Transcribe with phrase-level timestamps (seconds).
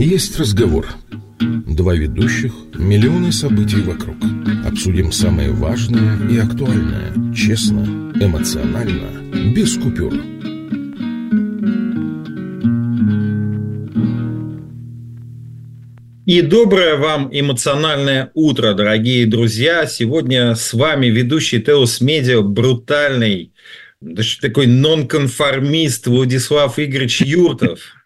[0.00, 0.86] Есть разговор.
[1.38, 4.16] Два ведущих, миллионы событий вокруг.
[4.66, 7.34] Обсудим самое важное и актуальное.
[7.34, 7.82] Честно,
[8.18, 10.14] эмоционально, без купюр.
[16.24, 19.86] И доброе вам эмоциональное утро, дорогие друзья.
[19.86, 23.52] Сегодня с вами ведущий Теос Медиа, брутальный,
[24.00, 27.99] даже такой нонконформист Владислав Игоревич Юртов.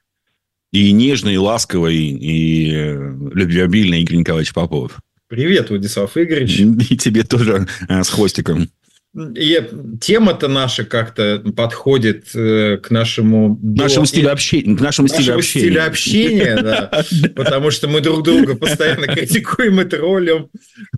[0.74, 4.98] И нежный, и ласковый, и любвеобильный Игорь Николаевич Попов.
[5.28, 6.58] Привет, Владислав Игоревич.
[6.90, 8.68] И тебе тоже э, с хвостиком.
[9.14, 9.62] И
[10.00, 13.58] тема-то наша как-то подходит э, к нашему...
[13.62, 14.76] Нашему стилю общения.
[14.76, 15.66] К нашему стилю общения.
[15.66, 17.04] стилю общения, да.
[17.36, 20.48] Потому что мы друг друга постоянно критикуем и троллим.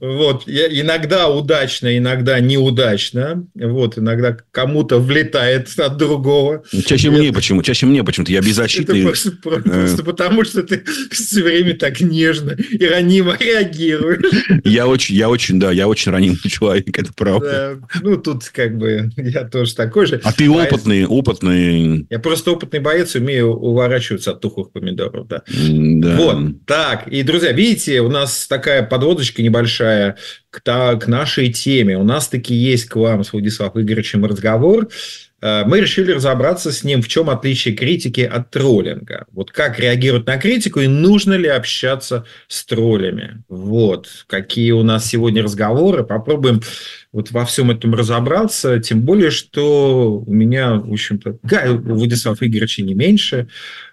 [0.00, 0.44] Вот.
[0.48, 3.46] Иногда удачно, иногда неудачно.
[3.54, 3.98] Вот.
[3.98, 6.62] Иногда кому-то влетает от другого.
[6.86, 7.62] Чаще мне почему?
[7.62, 8.32] Чаще мне почему-то.
[8.32, 9.00] Я беззащитный.
[9.00, 9.30] Это просто,
[9.62, 14.24] просто потому, что ты все время так нежно и ранимо реагируешь.
[14.64, 17.78] Я очень, я очень, да, я очень ранимый человек, это правда.
[18.06, 20.20] Ну, тут как бы я тоже такой же.
[20.22, 20.72] А ты боец.
[20.72, 22.06] опытный, опытный.
[22.08, 25.42] Я просто опытный боец, умею уворачиваться от тухлых помидоров, да.
[25.48, 26.16] да.
[26.16, 27.08] Вот, так.
[27.08, 30.16] И, друзья, видите, у нас такая подводочка небольшая
[30.50, 31.98] к, к нашей теме.
[31.98, 34.88] У нас таки есть к вам с Владиславом Игоревичем разговор.
[35.42, 39.26] Э, мы решили разобраться с ним, в чем отличие критики от троллинга.
[39.32, 43.42] Вот как реагировать на критику и нужно ли общаться с троллями.
[43.48, 44.08] Вот.
[44.26, 46.04] Какие у нас сегодня разговоры.
[46.04, 46.62] Попробуем
[47.12, 48.78] вот во всем этом разобраться.
[48.80, 53.48] Тем более, что у меня, в общем-то, да, у Владислава Игоревича не меньше.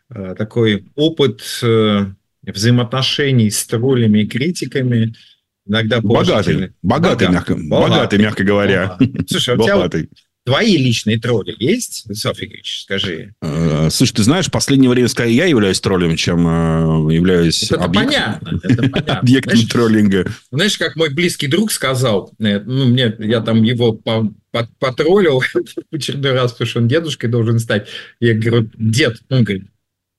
[0.10, 2.06] Э, такой опыт э,
[2.44, 5.14] взаимоотношений с троллями и критиками–
[5.66, 8.98] иногда богатый, богатый, богатый, мягко, богатый, мягко говоря.
[9.30, 10.08] Слушай, а у тебя
[10.46, 13.34] Твои личные тролли есть, Вячеслав Игоревич, скажи?
[13.42, 17.82] Э, слушай, ты знаешь, в последнее время скорее я являюсь троллем, чем э, являюсь это
[17.82, 18.08] объект...
[18.08, 19.20] понятно, это понятно.
[19.20, 20.32] объектом знаешь, троллинга.
[20.52, 25.40] Знаешь, как мой близкий друг сказал, э, ну, мне, я там его по, по, потроллил
[25.92, 27.88] в очередной раз, потому что он дедушкой должен стать.
[28.20, 29.68] Я говорю, дед, он говорит,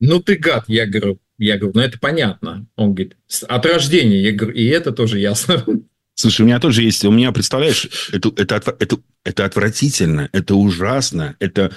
[0.00, 0.64] ну ты гад.
[0.68, 2.66] Я говорю, я говорю, ну это понятно.
[2.76, 4.22] Он говорит, от рождения.
[4.22, 5.64] Я говорю, и это тоже ясно.
[6.14, 11.34] Слушай, у меня тоже есть, у меня, представляешь, это, это, это, это отвратительно, это ужасно,
[11.40, 11.72] это,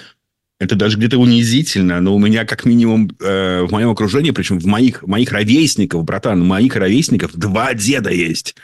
[0.60, 4.66] это даже где-то унизительно, но у меня как минимум э, в моем окружении, причем в
[4.66, 8.54] моих, моих ровесников, братан, моих ровесников два деда есть.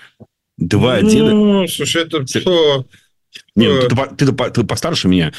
[0.56, 1.72] Два ну, деда.
[1.72, 2.86] Слушай, это что?
[3.56, 5.32] Нет, ну, ты, ты, ты, ты постарше меня.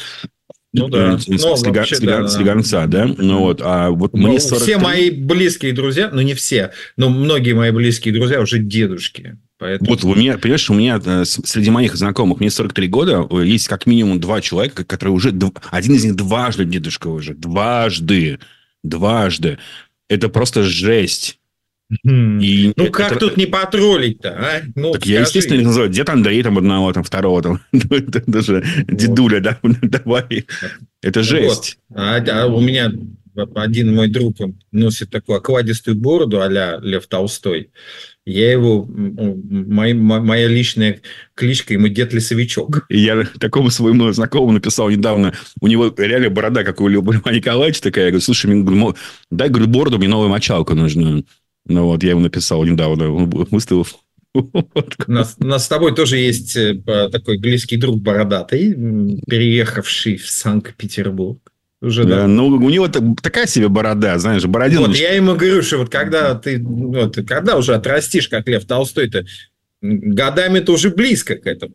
[0.74, 1.18] Ну да.
[1.18, 3.06] С, ну, слега, вообще, слега, да, да?
[3.06, 4.74] Ну вот, а вот ну, мне 43...
[4.74, 9.38] Все мои близкие друзья, ну не все, но многие мои близкие друзья уже дедушки.
[9.58, 9.90] Поэтому...
[9.90, 13.68] Вот у меня, понимаешь, у меня э, среди моих знакомых, мне 43 года, э, есть
[13.68, 15.30] как минимум два человека, которые уже...
[15.70, 17.34] Один из них дважды дедушка уже.
[17.34, 18.38] Дважды.
[18.82, 19.58] Дважды.
[20.08, 21.38] Это просто жесть.
[22.04, 23.20] И ну, как это...
[23.20, 24.62] тут не потроллить-то, а?
[24.74, 25.14] Ну, так скажи.
[25.14, 30.46] я, естественно, их называю дед Андрей, там, одного, там, второго, там, даже дедуля, да, давай.
[31.00, 31.78] Это жесть.
[31.88, 31.98] Вот.
[31.98, 32.90] А, а у меня
[33.54, 34.36] один мой друг
[34.72, 37.70] носит такую окладистую бороду а Лев Толстой.
[38.24, 41.00] Я его, моя, моя личная
[41.34, 42.86] кличка ему Дед Лесовичок.
[42.88, 47.82] И я такому своему знакомому написал недавно, у него реально борода, как у Льва Николаевича
[47.82, 48.06] такая.
[48.06, 48.94] Я говорю, слушай, мне,
[49.30, 51.22] дай говорю, бороду, мне новую мочалку нужна.
[51.68, 53.86] Ну вот, я ему написал недавно, выставил
[54.36, 56.74] у нас, у нас с тобой тоже есть э,
[57.10, 58.74] такой близкий друг бородатый,
[59.26, 61.38] переехавший в Санкт-Петербург.
[61.86, 62.22] Уже, да.
[62.22, 62.26] да.
[62.26, 64.80] Ну, у него такая себе борода, знаешь, бородин.
[64.80, 69.24] Вот, я ему говорю, что вот когда ты, вот, когда уже отрастишь, как Лев Толстой-то,
[69.80, 71.74] годами ты уже близко к этому.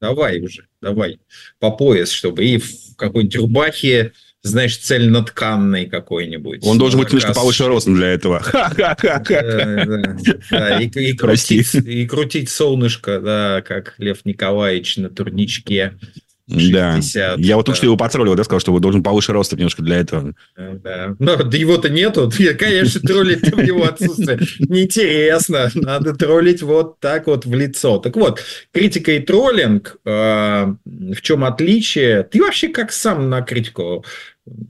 [0.00, 1.20] Давай уже, давай,
[1.58, 4.12] по пояс, чтобы и в какой-нибудь рубахе,
[4.42, 6.64] знаешь, цельнотканной какой-нибудь.
[6.64, 8.42] Он должен быть немножко повыше ростом для этого.
[11.84, 15.98] И крутить солнышко, да, как Лев Николаевич на турничке.
[16.50, 17.46] 60, да.
[17.46, 19.96] Я вот только что его потроллил, да, сказал, что вы должен повыше роста немножко для
[19.96, 20.34] этого.
[20.56, 21.14] Да.
[21.18, 22.30] Но да его-то нету.
[22.38, 24.40] Я, конечно, троллить в его отсутствие.
[24.58, 25.70] Неинтересно.
[25.74, 27.98] Надо троллить вот так вот в лицо.
[27.98, 28.42] Так вот,
[28.72, 32.22] критика и троллинг, э, в чем отличие?
[32.22, 34.04] Ты вообще как сам на критику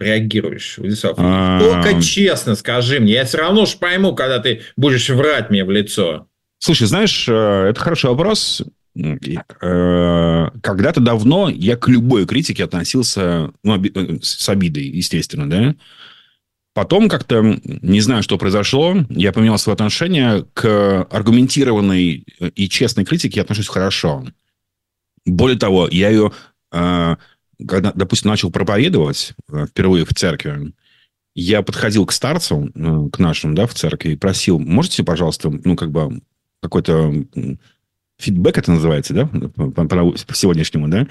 [0.00, 1.14] реагируешь, Владислав?
[1.18, 1.60] А.
[1.60, 3.12] Только честно скажи мне.
[3.12, 6.26] Я все равно ж пойму, когда ты будешь врать мне в лицо.
[6.58, 8.62] Слушай, знаешь, э, это хороший вопрос.
[8.98, 15.74] Э, когда-то давно я к любой критике относился ну, э, с обидой, естественно, да.
[16.74, 22.24] Потом как-то, не знаю, что произошло, я поменял свое отношение к аргументированной
[22.54, 24.24] и честной критике, я отношусь хорошо.
[25.24, 26.32] Более того, я ее,
[26.72, 27.16] э,
[27.66, 30.72] когда, допустим, начал проповедовать впервые в церкви,
[31.34, 35.76] я подходил к старцам, э, к нашим, да, в церкви, и просил, можете, пожалуйста, ну,
[35.76, 36.20] как бы,
[36.60, 37.14] какой-то
[38.18, 41.06] фидбэк это называется, да, по, по, по сегодняшнему, да,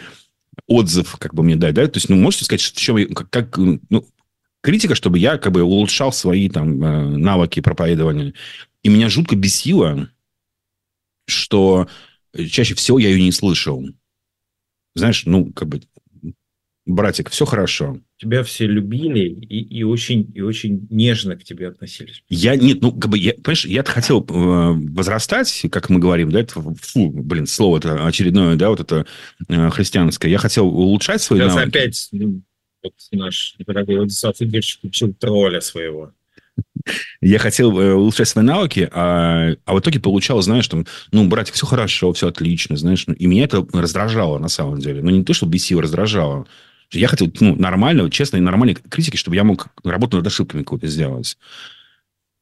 [0.65, 3.57] отзыв, как бы мне дать, да, то есть, ну, можете сказать, в чем, как, как
[3.57, 4.05] ну,
[4.61, 8.33] критика, чтобы я, как бы, улучшал свои, там, э, навыки проповедования.
[8.83, 10.09] И меня жутко бесило,
[11.25, 11.87] что
[12.33, 13.85] чаще всего я ее не слышал.
[14.95, 15.81] Знаешь, ну, как бы,
[16.87, 17.99] братик, все хорошо.
[18.17, 22.23] Тебя все любили и, и, очень, и очень нежно к тебе относились.
[22.29, 24.23] Я, нет, ну, как бы, я, понимаешь, я хотел э,
[24.91, 29.05] возрастать, как мы говорим, да, это, фу, блин, слово это очередное, да, вот это
[29.47, 30.31] э, христианское.
[30.31, 31.77] Я хотел улучшать свои Сейчас навыки.
[31.77, 32.41] опять ну,
[32.83, 36.13] вот наш дорогой Владислав Игоревич включил тролля своего
[37.21, 41.55] я хотел э, улучшать свои навыки, а, а в итоге получалось, знаешь, там, ну, братик,
[41.55, 43.05] все хорошо, все отлично, знаешь.
[43.07, 45.01] Ну, и меня это раздражало на самом деле.
[45.01, 46.47] Ну, не то, что бесило, раздражало.
[46.91, 51.37] Я хотел ну, нормального, честной, нормальной критики, чтобы я мог работу над ошибками какой-то сделать.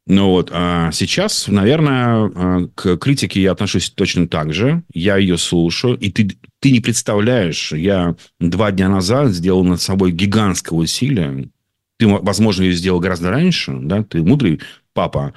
[0.08, 4.84] Ну вот, а сейчас, наверное, а, к критике я отношусь точно так же.
[4.94, 10.12] Я ее слушаю, и ты, ты не представляешь, я два дня назад сделал над собой
[10.12, 11.50] гигантское усилие.
[11.98, 14.62] Ты, возможно, ее сделал гораздо раньше, да, ты мудрый
[14.94, 15.34] папа.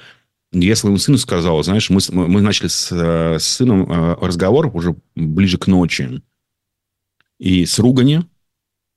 [0.51, 5.57] Я своему сыну сказал, знаешь, мы, мы начали с, с сыном а, разговор уже ближе
[5.57, 6.21] к ночи.
[7.39, 8.23] И с ругани,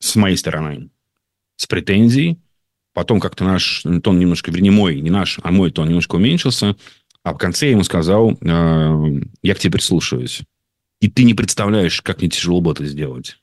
[0.03, 0.91] с моей стороны,
[1.57, 2.39] с претензией.
[2.93, 6.77] Потом как-то наш тон немножко, вернее, мой, не наш, а мой тон немножко уменьшился.
[7.23, 10.43] А в конце я ему сказал, э, я к тебе прислушиваюсь.
[11.01, 13.39] И ты не представляешь, как мне тяжело было это сделать.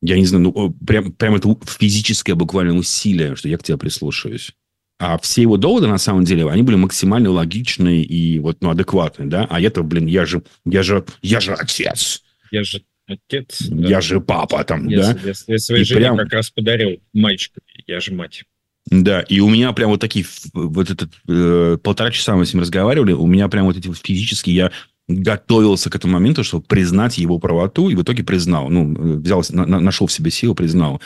[0.00, 4.52] Я не знаю, ну, прям, прям это физическое буквально усилие, что я к тебе прислушиваюсь.
[4.98, 9.28] А все его доводы, на самом деле, они были максимально логичные и вот, ну, адекватные,
[9.28, 9.46] да?
[9.50, 12.22] А это, блин, я же, я же, я же отец.
[12.50, 12.82] Я же
[13.12, 13.62] отец.
[13.62, 14.00] Я да.
[14.00, 15.18] же папа там, я, да?
[15.24, 16.16] Я, я своей и жене прям...
[16.18, 18.44] как раз подарил мальчика, я же мать.
[18.86, 22.62] Да, и у меня прям вот такие, вот этот, э, полтора часа мы с ним
[22.62, 24.72] разговаривали, у меня прям вот эти физически, я
[25.06, 28.68] готовился к этому моменту, чтобы признать его правоту, и в итоге признал.
[28.68, 31.00] Ну, взял, на, нашел в себе силу, признал.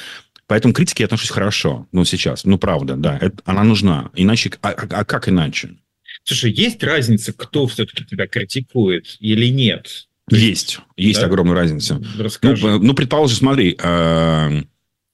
[0.47, 2.45] Поэтому к критике я отношусь хорошо, ну, сейчас.
[2.45, 4.11] Ну, правда, да, это, она нужна.
[4.15, 5.77] Иначе, а, а, а как иначе?
[6.23, 10.09] Слушай, есть разница, кто все-таки тебя критикует или нет?
[10.31, 11.27] Есть, есть да?
[11.27, 12.03] огромная разница.
[12.19, 12.67] Расскажи.
[12.67, 14.63] Ну, ну, предположим, смотри, э,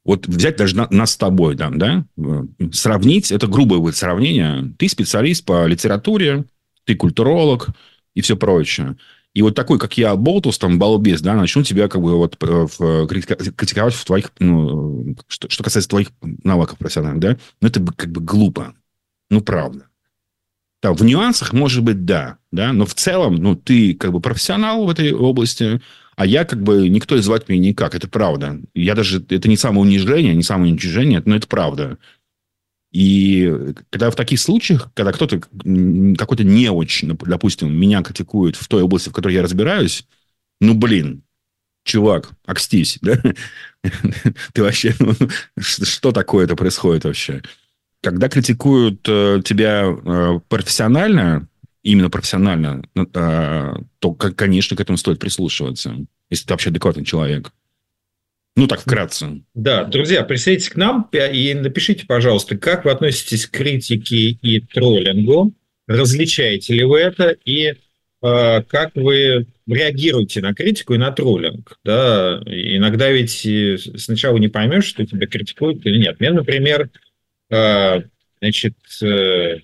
[0.04, 2.04] вот взять даже на, нас с тобой, там, да,
[2.72, 4.72] сравнить, это грубое будет сравнение.
[4.78, 6.44] Ты специалист по литературе,
[6.84, 7.68] ты культуролог
[8.14, 8.96] и все прочее.
[9.32, 12.66] И вот такой, как я, болтус, там, балбес, да, начну тебя как бы вот э,
[12.78, 16.08] в, критиковать в твоих, ну, что, что касается твоих
[16.42, 18.74] навыков профессиональных, да, ну, это как бы глупо.
[19.28, 19.86] Ну, правда.
[20.82, 24.86] Да, в нюансах, может быть, да, да, но в целом, ну, ты как бы профессионал
[24.86, 25.80] в этой области,
[26.16, 28.60] а я как бы никто и звать меня никак, это правда.
[28.74, 31.98] Я даже, это не самоунижение, не самоуничижение, но это правда.
[32.92, 38.82] И когда в таких случаях, когда кто-то, какой-то не очень, допустим, меня критикует в той
[38.82, 40.06] области, в которой я разбираюсь,
[40.60, 41.22] ну, блин,
[41.84, 43.20] чувак, окстись, да?
[44.52, 45.14] Ты вообще, ну,
[45.58, 47.42] что такое это происходит вообще?
[48.02, 51.48] Когда критикуют э, тебя э, профессионально,
[51.82, 55.96] именно профессионально, э, то, конечно, к этому стоит прислушиваться,
[56.30, 57.52] если ты вообще адекватный человек.
[58.56, 59.42] Ну, так вкратце.
[59.54, 65.52] Да, друзья, присоединитесь к нам и напишите, пожалуйста, как вы относитесь к критике и троллингу,
[65.86, 67.74] различаете ли вы это и
[68.22, 71.78] э, как вы реагируете на критику и на троллинг.
[71.84, 72.40] Да?
[72.46, 73.46] Иногда ведь
[74.00, 76.18] сначала не поймешь, что тебя критикуют или нет.
[76.18, 76.90] Мне, например,
[77.50, 79.58] значит, э,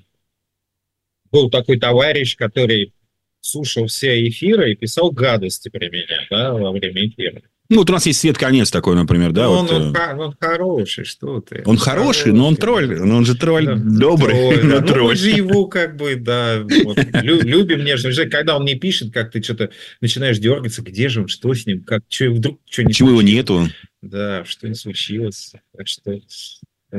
[1.31, 2.93] был такой товарищ, который
[3.41, 7.43] слушал все эфиры и писал гадости про меня да, во время эфира.
[7.69, 9.47] Ну, вот у нас есть Свет Конец такой, например, да?
[9.47, 11.63] Ну, вот, он, он, он хороший, что ты.
[11.65, 12.99] Он, он хороший, хороший, но он тролль.
[13.01, 14.87] Но он же тролль да, добрый, тролль, но да.
[14.87, 15.03] тролль.
[15.03, 18.13] Ну, мы же его как бы, да, вот, любим нежно.
[18.31, 21.83] Когда он мне пишет, как ты что-то начинаешь дергаться, где же он, что с ним,
[21.83, 23.69] как, что вдруг, что не Чего его нету?
[24.01, 25.53] Да, что не случилось.
[25.77, 26.21] Так что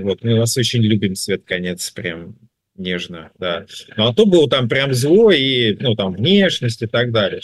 [0.04, 2.36] вот, мы вас очень любим, Свет Конец, прям
[2.76, 3.66] нежно, да.
[3.96, 7.42] Ну, а то был там прям злой, и, ну, там, внешность и так далее.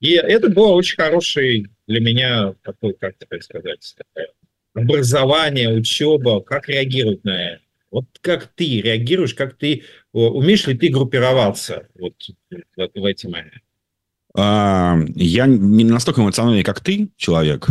[0.00, 3.94] И это было очень хороший для меня такой, как теперь сказать,
[4.74, 7.62] образование, учеба, как реагировать на это.
[7.90, 12.14] Вот как ты реагируешь, как ты, умеешь ли ты группироваться вот
[12.50, 13.60] в, в эти моменты?
[14.34, 17.68] А, я не настолько эмоциональный, как ты, человек,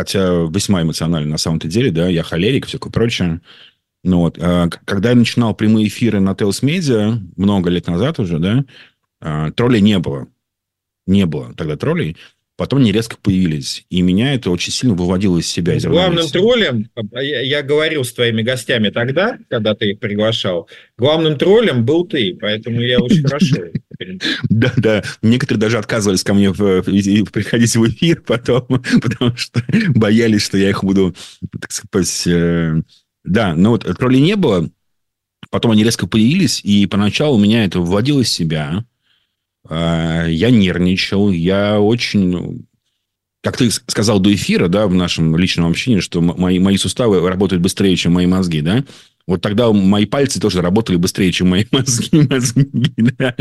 [0.00, 3.42] хотя весьма эмоциональный на самом-то деле, да, я холерик, все такое прочее.
[4.02, 8.38] Ну, вот, а, когда я начинал прямые эфиры на Теос Медиа, много лет назад уже,
[8.38, 8.64] да,
[9.20, 10.26] а, троллей не было.
[11.06, 12.16] Не было тогда троллей.
[12.60, 13.86] Потом они резко появились.
[13.88, 15.76] И меня это очень сильно выводило из себя.
[15.76, 21.38] Из Главным троллем, я, я говорил с твоими гостями тогда, когда ты их приглашал, главным
[21.38, 23.56] троллем был ты, поэтому я очень хорошо.
[24.48, 25.02] Да, да.
[25.20, 28.66] Некоторые даже отказывались ко мне приходить в эфир потом,
[29.02, 29.62] потому что
[29.94, 31.14] боялись, что я их буду,
[31.60, 32.80] так сказать, э,
[33.24, 34.70] да, но вот троллей не было.
[35.50, 38.86] Потом они резко появились, и поначалу меня это вводило из себя.
[39.68, 42.28] А, я нервничал, я очень...
[42.28, 42.62] Ну,
[43.42, 47.62] как ты сказал до эфира, да, в нашем личном общении, что мои, мои суставы работают
[47.62, 48.84] быстрее, чем мои мозги, да?
[49.26, 52.26] Вот тогда мои пальцы тоже работали быстрее, чем мои мозги.
[52.28, 53.34] мозги да?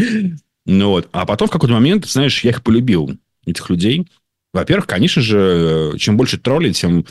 [0.65, 1.09] ну вот.
[1.11, 4.07] А потом в какой-то момент, знаешь, я их полюбил, этих людей.
[4.53, 7.05] Во-первых, конечно же, чем больше троллей, тем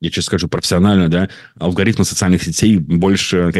[0.00, 3.50] я сейчас скажу профессионально, да, алгоритмы социальных сетей больше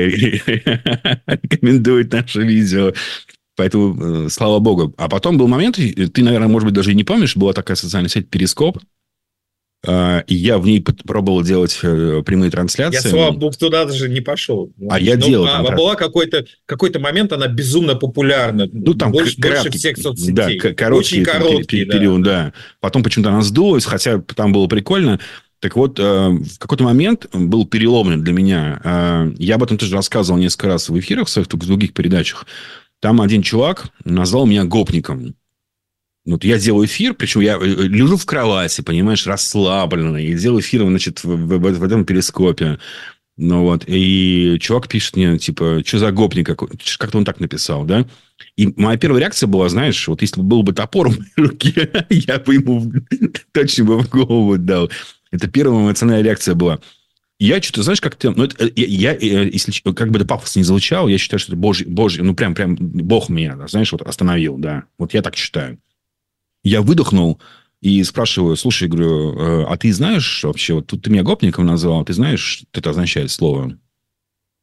[1.27, 2.93] рекомендуют наше видео.
[3.57, 4.95] Поэтому, э, слава богу.
[4.99, 8.11] А потом был момент, ты, наверное, может быть, даже и не помнишь, была такая социальная
[8.11, 8.79] сеть Перископ.
[9.87, 13.07] А, и я в ней пробовал делать э, прямые трансляции.
[13.07, 14.73] Я, слава богу, туда даже не пошел.
[14.91, 15.47] А я ну, делал.
[15.47, 18.69] А, там, была какой-то какой момент, она безумно популярна.
[18.73, 20.61] Ну, там больше, краткий, больше всех соцсетей.
[20.61, 21.93] Да, короткий, Очень короткий, да.
[21.93, 22.53] период, да.
[22.81, 25.21] Потом почему-то она сдулась, хотя там было прикольно.
[25.61, 28.81] Так вот, э, в какой-то момент был переломный для меня.
[28.83, 32.47] Э, я об этом тоже рассказывал несколько раз в эфирах, в своих в других передачах.
[33.01, 35.35] Там один чувак назвал меня гопником.
[36.25, 40.83] Вот я делаю эфир, причем я э, лежу в кровати, понимаешь, расслабленно, и делаю эфир,
[40.83, 42.79] значит, в, в, в этом перископе.
[43.37, 46.69] Ну вот, и чувак пишет мне, типа, что за гопник какой?
[46.99, 48.07] Как-то он так написал, да?
[48.57, 52.07] И моя первая реакция была, знаешь, вот если бы был бы топор в моей руке,
[52.09, 52.93] я бы ему
[53.53, 54.91] точно бы в голову дал.
[55.31, 56.81] Это первая эмоциональная реакция была.
[57.39, 58.31] Я что-то, знаешь, как-то...
[58.31, 61.61] Ну, это, я, я, если как бы это пафос не звучал, я считаю, что это
[61.61, 64.85] божий, божий ну, прям, прям Бог меня, знаешь, вот остановил, да.
[64.99, 65.79] Вот я так считаю.
[66.65, 67.41] Я выдохнул
[67.83, 72.05] и спрашиваю, слушай, говорю, «Э, а ты знаешь вообще, вот тут ты меня гопником назвал,
[72.05, 73.79] ты знаешь, что это означает слово?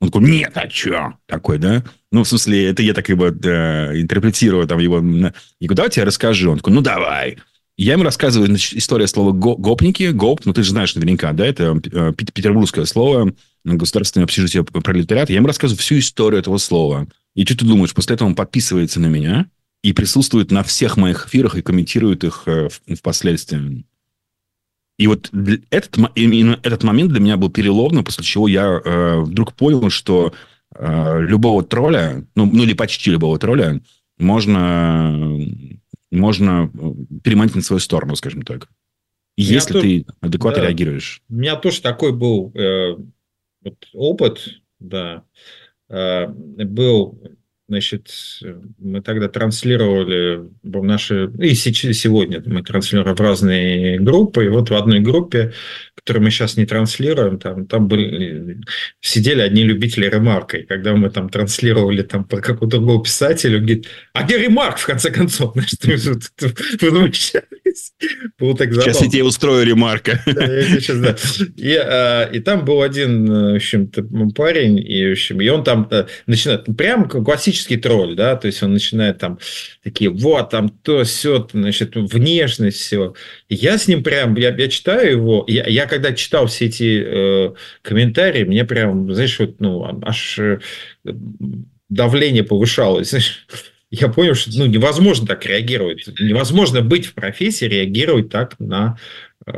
[0.02, 1.14] Он такой, нет, а что?
[1.28, 1.84] Такой, да?
[2.12, 4.98] Ну, в смысле, это я так его да, интерпретирую там его.
[4.98, 6.52] Я говорю, давайте я расскажу.
[6.52, 7.38] Он такой, ну, давай.
[7.76, 11.80] Я ему рассказываю значит, история слова гопники, гоп, ну ты же знаешь наверняка, да, это
[11.92, 15.30] э, петербургское слово, государственное общежитие пролетариат.
[15.30, 17.08] Я ему рассказываю всю историю этого слова.
[17.36, 19.48] И что ты думаешь, после этого он подписывается на меня
[19.82, 23.86] и присутствует на всех моих эфирах и комментирует их э, впоследствии.
[25.00, 25.32] И вот
[25.72, 30.32] этот, именно этот момент для меня был переломным, после чего я э, вдруг понял, что
[30.76, 33.82] э, любого тролля, ну, ну или почти любого тролля,
[34.20, 35.40] можно
[36.16, 38.70] можно э, переманить на свою сторону, скажем так.
[39.36, 41.22] Если ты адекватно да, реагируешь.
[41.30, 42.96] У меня тоже такой был э,
[43.64, 45.24] вот опыт, да.
[45.90, 47.20] Э, был
[47.70, 48.12] Значит,
[48.78, 51.32] мы тогда транслировали наши...
[51.40, 54.46] И сегодня мы транслируем в разные группы.
[54.46, 55.54] И вот в одной группе,
[56.04, 58.60] которую мы сейчас не транслируем, там, там были,
[59.00, 60.58] сидели одни любители ремарка.
[60.58, 64.80] И когда мы там транслировали там, про какого-то другого писателя, он говорит, а где ремарк,
[64.80, 65.56] в конце концов?
[65.82, 67.32] Знаешь,
[68.40, 70.24] Было так Сейчас я тебе устрою ремарка.
[71.58, 74.04] И, а, и там был один, в общем-то,
[74.36, 78.62] парень, и, в общем, и он там э, начинает, прям классический тролль, да, то есть
[78.64, 79.40] он начинает там
[79.84, 83.14] такие, вот, там то, все, значит, внешность, все.
[83.50, 87.04] И я с ним прям, я, я читаю его, я, я когда читал все эти
[87.06, 90.60] э, комментарии, мне прям, знаешь, вот, ну, аж э,
[91.90, 93.46] давление повышалось, знаешь,
[93.94, 96.08] я понял, что ну, невозможно так реагировать.
[96.20, 98.98] Невозможно быть в профессии, реагировать так на
[99.46, 99.52] э,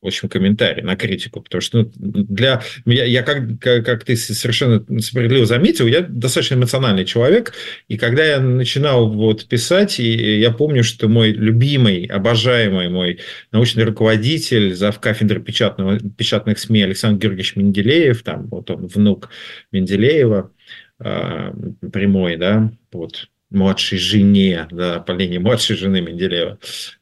[0.00, 4.16] в общем, комментарий на критику, потому что ну, для я, я как, как, как ты
[4.16, 7.52] совершенно справедливо заметил, я достаточно эмоциональный человек,
[7.86, 13.20] и когда я начинал вот писать, и я помню, что мой любимый, обожаемый мой
[13.52, 14.98] научный руководитель, зав.
[14.98, 19.30] кафедры печатного, печатных СМИ Александр Георгиевич Менделеев, там вот он внук
[19.70, 20.52] Менделеева,
[21.00, 21.52] э,
[21.92, 26.58] прямой, да, вот младшей жене, да, по линии младшей жены Менделеева,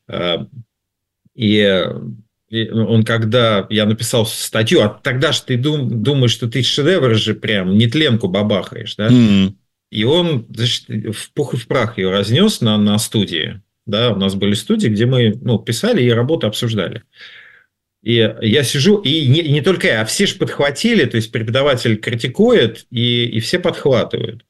[0.08, 0.36] э,
[1.34, 1.86] и
[2.50, 7.14] ну, он когда я написал статью, а тогда же ты дум, думаешь, что ты шедевр
[7.14, 9.08] же прям нетленку бабахаешь, да?
[9.08, 9.52] Mm-hmm.
[9.90, 13.60] И он значит, в пух и в прах ее разнес на, на студии.
[13.84, 17.02] Да, у нас были студии, где мы ну, писали и работу обсуждали.
[18.06, 21.96] И я сижу, и не, не только я, а все же подхватили, то есть преподаватель
[21.96, 24.46] критикует, и, и все подхватывают.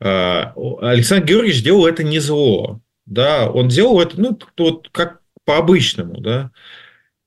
[0.00, 2.80] А, Александр Георгиевич делал это не зло.
[3.04, 6.50] Да, он делал это, ну, вот как по-обычному, да.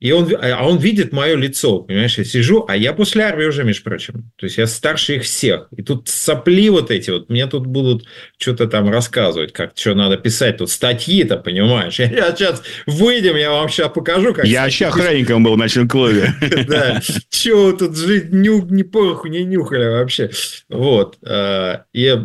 [0.02, 3.64] И он, а он видит мое лицо, понимаешь, я сижу, а я после армии уже,
[3.64, 4.32] между прочим.
[4.36, 5.68] То есть я старше их всех.
[5.78, 8.08] И тут сопли вот эти вот, мне тут будут
[8.40, 12.00] что-то там рассказывать, как что надо писать, тут статьи-то, понимаешь.
[12.00, 14.46] Я, я сейчас выйдем, я вам сейчас покажу, как...
[14.46, 16.34] Я вообще охранником был на Ченклове.
[16.68, 20.32] Да, чего тут жить, ни пороху не нюхали вообще.
[20.70, 21.18] Вот.
[21.24, 22.18] А, и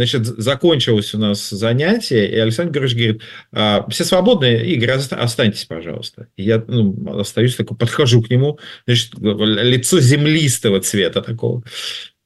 [0.00, 6.28] Значит, закончилось у нас занятие, и Александр Георгиевич говорит, «А, все свободны, Игорь, останьтесь, пожалуйста.
[6.38, 11.64] Я ну, остаюсь, такой, подхожу к нему, значит, лицо землистого цвета такого.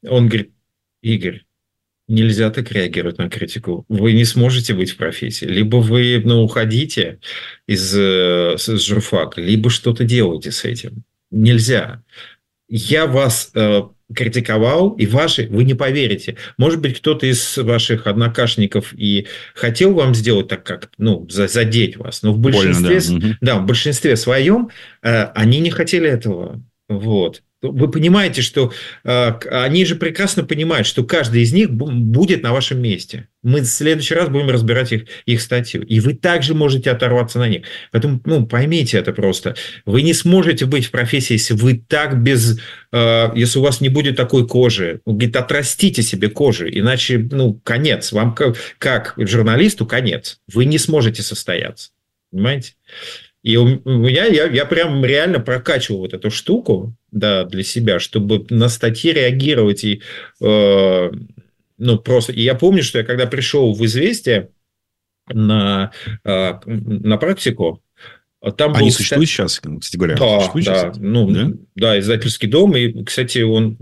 [0.07, 0.53] Он говорит,
[1.03, 1.43] Игорь,
[2.07, 3.85] нельзя так реагировать на критику.
[3.89, 5.47] Вы не сможете быть в профессии.
[5.47, 7.19] Либо вы ну, уходите
[7.67, 11.03] из, э, из журфака, либо что-то делаете с этим.
[11.33, 12.05] Нельзя.
[12.69, 13.83] Я вас э,
[14.15, 16.37] критиковал, и ваши, вы не поверите.
[16.57, 22.23] Может быть, кто-то из ваших однокашников и хотел вам сделать так, как, ну, задеть вас,
[22.23, 23.37] но в большинстве, Больно, да.
[23.41, 24.71] да, в большинстве своем
[25.03, 26.63] э, они не хотели этого.
[26.89, 27.43] Вот.
[27.73, 28.73] Вы понимаете, что
[29.05, 33.29] э, они же прекрасно понимают, что каждый из них будет на вашем месте.
[33.43, 35.83] Мы в следующий раз будем разбирать их, их статью.
[35.83, 37.63] И вы также можете оторваться на них.
[37.93, 39.55] Поэтому ну, поймите это просто.
[39.85, 42.59] Вы не сможете быть в профессии, если вы так без...
[42.93, 45.01] Э, если у вас не будет такой кожи.
[45.07, 48.13] Говорит, отрастите себе кожу, иначе ну, конец.
[48.13, 50.41] Вам как, как журналисту конец.
[50.53, 51.91] Вы не сможете состояться.
[52.31, 52.73] Понимаете?
[53.45, 58.47] И у меня, я, я прям реально прокачивал вот эту штуку да, для себя, чтобы
[58.49, 60.01] на статьи реагировать и
[60.41, 61.11] э,
[61.77, 62.33] ну, просто...
[62.33, 64.49] И я помню, что я когда пришел в «Известие»
[65.29, 65.93] на,
[66.25, 67.83] э, на практику,
[68.57, 70.17] там Они был, существуют сейчас, кстати говоря?
[70.17, 70.97] Да, да, сейчас?
[70.97, 71.51] ну, да?
[71.75, 73.77] да, издательский дом, и, кстати, он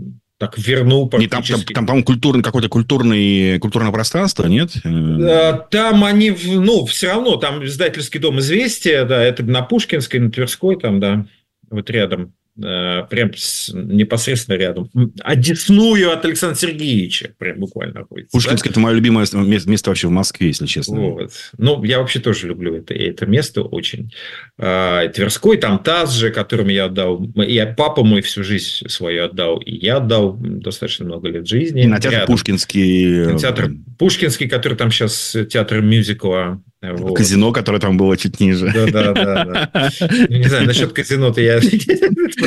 [0.47, 1.51] так вернул практически.
[1.51, 4.71] Не, там, там, там, там культурный, какое-то культурный, культурное пространство, нет?
[4.83, 10.31] Э, там они, ну, все равно, там издательский дом «Известия», да, это на Пушкинской, на
[10.31, 11.25] Тверской, там, да,
[11.69, 12.33] вот рядом.
[12.61, 13.31] Э, прям
[13.73, 14.91] непосредственно рядом.
[15.23, 18.31] Одесную от Александра Сергеевича, прям буквально находится.
[18.31, 18.73] Пушкинское да?
[18.73, 20.99] это мое любимое место вообще в Москве, если честно.
[20.99, 21.31] Вот.
[21.57, 24.13] Ну, я вообще тоже люблю это, это место очень.
[24.59, 27.23] А, Тверской, там ТАСС же, которым я отдал.
[27.37, 31.81] И папа мой всю жизнь свою отдал, и я отдал достаточно много лет жизни.
[31.81, 32.27] Кинотеатр рядом.
[32.27, 33.25] Пушкинский.
[33.25, 33.71] Кинотеатр
[34.03, 37.15] Пушкинский, который там сейчас театр мюзикла вот.
[37.15, 38.69] Казино, которое там было чуть ниже.
[38.73, 39.69] Да, да, да.
[39.73, 39.89] да.
[40.27, 41.61] Ну, не знаю, насчет казино-то я...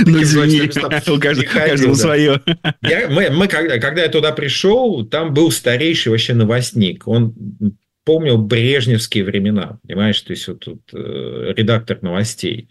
[0.04, 0.60] Ну, извини,
[1.08, 2.42] у каждого свое.
[2.82, 7.08] Мы, когда я туда пришел, там был старейший вообще новостник.
[7.08, 7.34] Он
[8.04, 12.68] помнил брежневские времена, понимаешь, то есть вот тут э, редактор новостей.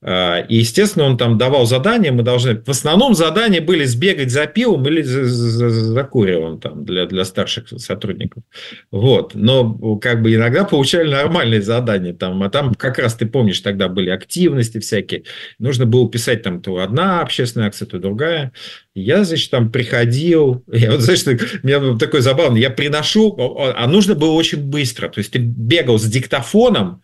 [0.00, 2.62] А, и, естественно, он там давал задания, мы должны...
[2.62, 7.24] В основном задания были сбегать за пивом или за, за, за куревом там, для, для
[7.24, 8.44] старших сотрудников.
[8.92, 9.34] Вот.
[9.34, 12.14] Но как бы иногда получали нормальные задания.
[12.14, 15.24] Там, а там как раз, ты помнишь, тогда были активности всякие.
[15.58, 18.52] Нужно было писать там то одна общественная акция, то другая.
[18.94, 24.14] Я, значит, там приходил, я вот, знаешь, у меня такой забавный, я приношу, а нужно
[24.14, 25.08] было очень быстро.
[25.08, 27.02] То есть ты бегал с диктофоном,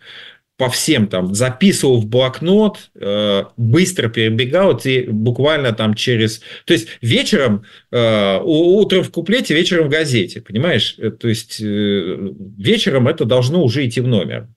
[0.56, 6.42] по всем там записывал в блокнот, э, быстро перебегал, и буквально там через...
[6.64, 10.94] То есть вечером, э, утром в куплете, вечером в газете, понимаешь?
[10.98, 14.48] Э, то есть вечером это должно уже идти в номер.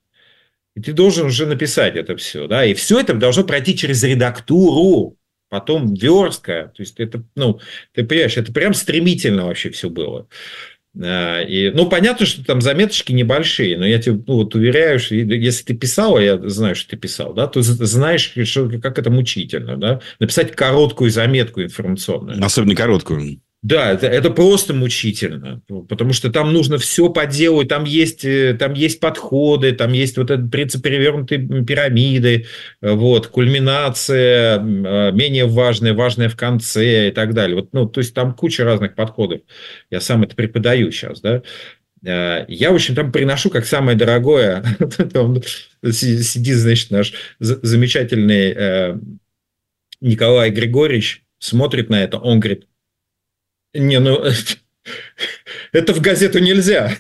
[0.76, 5.18] И ты должен уже написать это все, да, и все это должно пройти через редактуру,
[5.50, 7.60] потом верстка, то есть это, ну,
[7.94, 10.28] ты понимаешь, это прям стремительно вообще все было.
[11.02, 15.16] А, и, ну, понятно, что там заметочки небольшие, но я тебе ну, вот уверяю, что
[15.16, 19.10] если ты писал, а я знаю, что ты писал, да, то знаешь, что, как это
[19.12, 22.44] мучительно, да, написать короткую заметку информационную.
[22.44, 23.40] Особенно короткую.
[23.64, 28.74] Да, это, это просто мучительно, потому что там нужно все поделать, там есть, э, там
[28.74, 32.46] есть подходы, там есть вот этот принцип перевернутой пирамиды,
[32.82, 37.56] э, вот, кульминация, э, менее важная, важная в конце и так далее.
[37.56, 39.42] Вот, ну, то есть там куча разных подходов.
[39.90, 41.42] Я сам это преподаю сейчас, да.
[42.04, 44.64] Я, в общем, там приношу как самое дорогое.
[45.92, 49.00] Сидит, значит, наш замечательный
[50.00, 52.68] Николай Григорьевич, смотрит на это, он говорит,
[53.74, 54.22] не, ну,
[55.72, 56.98] это в газету нельзя.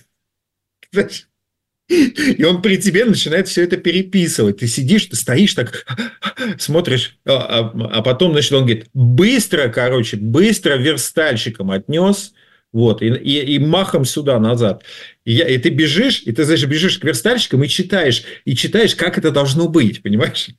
[1.89, 4.57] И он при тебе начинает все это переписывать.
[4.57, 5.85] Ты сидишь, ты стоишь так,
[6.59, 12.33] смотришь, а, а, а потом, значит, он говорит, быстро, короче, быстро верстальщиком отнес,
[12.73, 14.83] вот, и, и, и махом сюда, назад.
[15.23, 18.93] И, я, и ты бежишь, и ты, значит, бежишь к верстальщикам и читаешь, и читаешь,
[18.93, 20.49] как это должно быть, понимаешь?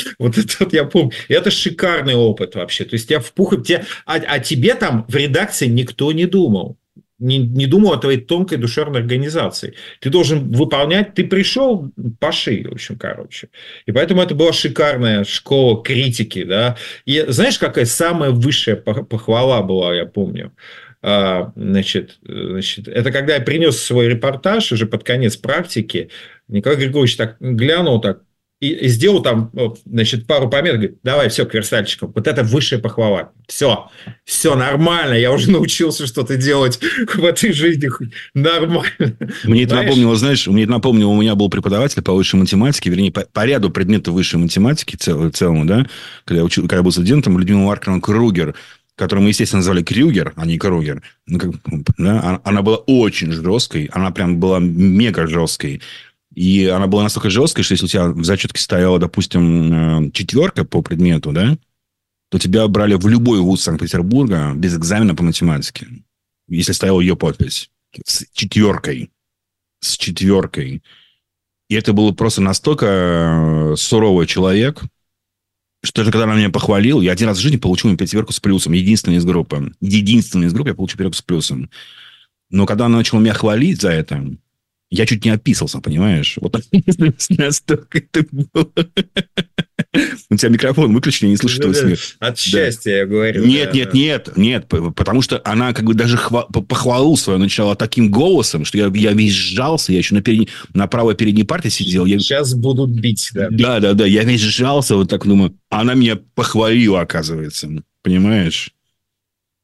[0.18, 1.12] Вот это вот я помню.
[1.28, 2.84] Это шикарный опыт вообще.
[2.84, 3.62] То есть тебя в пух...
[3.62, 3.84] Тебя...
[4.06, 6.76] А, а тебе там в редакции никто не думал.
[7.22, 9.74] не, не думал о твоей тонкой душевной организации.
[10.00, 11.90] Ты должен выполнять, ты пришел
[12.32, 13.48] шее, в общем, короче.
[13.86, 16.76] И поэтому это была шикарная школа критики, да.
[17.04, 20.52] И знаешь, какая самая высшая похвала была, я помню?
[21.04, 26.10] А, значит, значит, это когда я принес свой репортаж уже под конец практики,
[26.48, 28.22] Николай Григорьевич так глянул так
[28.62, 29.50] и, сделал там,
[29.84, 32.12] значит, пару пометок, говорит, давай, все, к верстальщикам.
[32.14, 33.32] Вот это высшая похвала.
[33.48, 33.90] Все,
[34.24, 36.78] все нормально, я уже научился что-то делать
[37.14, 37.90] в этой жизни.
[38.34, 39.16] Нормально.
[39.42, 43.10] Мне это напомнило, знаешь, мне это напомнило, у меня был преподаватель по высшей математике, вернее,
[43.10, 45.84] по, по ряду предметов высшей математики цел, целому, да,
[46.24, 48.54] когда я, учил, когда я был студентом, Людмила Марковна Кругер,
[48.94, 51.02] которую мы, естественно, назвали Крюгер, а не Кругер.
[51.26, 51.50] Ну, как,
[51.98, 55.82] да, она была очень жесткой, она прям была мега жесткой.
[56.34, 60.64] И она была настолько жесткой, что если у тебя в зачетке стояла, допустим, э, четверка
[60.64, 61.58] по предмету, да,
[62.30, 65.86] то тебя брали в любой вуз Санкт-Петербурга без экзамена по математике.
[66.48, 67.70] Если стояла ее подпись.
[68.04, 69.10] С четверкой.
[69.80, 70.82] С четверкой.
[71.68, 74.82] И это был просто настолько э, суровый человек,
[75.84, 78.72] что даже когда она меня похвалил, я один раз в жизни получил пятерку с плюсом.
[78.72, 79.74] Единственный из группы.
[79.80, 81.70] Единственный из группы я получил пятерку с плюсом.
[82.50, 84.24] Но когда она начала меня хвалить за это,
[84.92, 86.36] я чуть не описался, понимаешь?
[86.40, 86.54] Вот
[87.30, 88.70] настолько это было.
[90.30, 91.98] У тебя микрофон выключен, я не слышу твой смех.
[92.18, 93.44] От счастья, я говорю.
[93.44, 98.66] Нет, нет, нет, нет, потому что она как бы даже похвалу свою начала таким голосом,
[98.66, 100.50] что я, я весь сжался, я еще на, перед...
[100.74, 102.04] на правой передней парте сидел.
[102.04, 102.18] Я...
[102.18, 103.48] Сейчас будут бить, да.
[103.50, 105.56] Да, да, да, я весь сжался, вот так думаю.
[105.70, 108.72] Она меня похвалила, оказывается, понимаешь?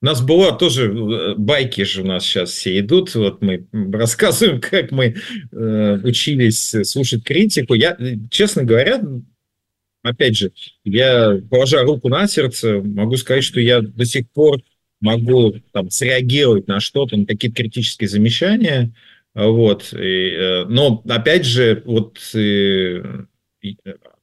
[0.00, 3.14] У нас была тоже э, байки же у нас сейчас все идут.
[3.14, 5.16] Вот мы рассказываем, как мы
[5.52, 7.74] э, учились слушать критику.
[7.74, 7.96] Я,
[8.30, 9.02] честно говоря,
[10.02, 10.52] опять же,
[10.84, 14.60] я, положа руку на сердце, могу сказать, что я до сих пор
[15.00, 18.92] могу там, среагировать на что-то, на какие-то критические замечания.
[19.34, 19.92] Вот.
[19.92, 23.02] И, э, но, опять же, вот э,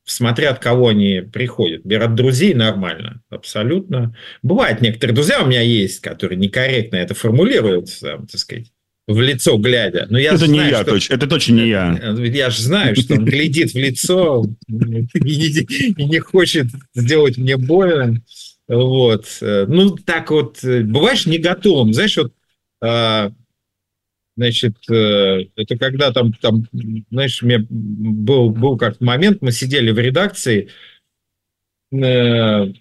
[0.06, 1.86] смотря от кого они приходят.
[1.86, 4.16] От друзей нормально, абсолютно.
[4.44, 8.72] Бывают некоторые друзья у меня есть, которые некорректно это формулируют, там, так сказать,
[9.08, 10.08] в лицо глядя.
[10.10, 10.92] Но я это знаю, не я, что...
[10.92, 11.14] точно.
[11.14, 12.16] Это точно не я.
[12.18, 18.22] Я же знаю, что он глядит в лицо и не хочет сделать мне больно.
[18.68, 19.26] Вот.
[19.42, 21.94] Ну, так вот, бываешь не готовым.
[21.94, 22.34] Знаешь, вот
[22.82, 23.32] а,
[24.38, 26.66] Значит, э, это когда там, там
[27.10, 30.70] знаешь, у меня был, был как момент, мы сидели в редакции,
[31.92, 32.74] э,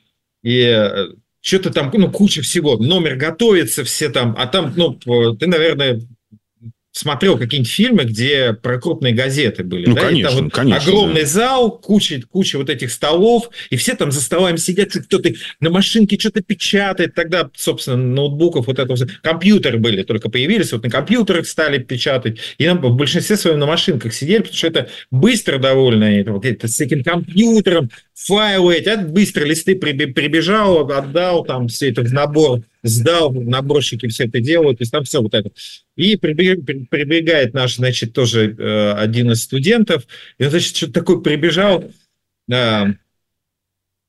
[0.43, 1.07] и
[1.41, 4.95] что-то там, ну, куча всего, номер готовится, все там, а там, ну,
[5.37, 6.01] ты, наверное,
[6.95, 9.87] смотрел какие-нибудь фильмы, где про крупные газеты были.
[9.87, 10.03] Ну, да?
[10.03, 10.83] конечно, и там вот конечно.
[10.83, 11.27] Огромный да.
[11.27, 16.17] зал, куча, куча вот этих столов, и все там за столами сидят, кто-то на машинке
[16.19, 17.15] что-то печатает.
[17.15, 22.39] Тогда, собственно, ноутбуков вот это компьютеры были, только появились, вот на компьютерах стали печатать.
[22.59, 26.45] И нам в большинстве своем на машинках сидели, потому что это быстро довольно, это, вот
[26.45, 32.63] это с этим компьютером, файлы эти, быстро листы прибежал, отдал там все это в набор
[32.83, 35.51] сдал, наборщики все это делают, то есть там все вот это.
[35.97, 40.07] И прибегает наш, значит, тоже э, один из студентов,
[40.39, 41.91] и он, значит, что-то такое прибежал,
[42.51, 42.85] э,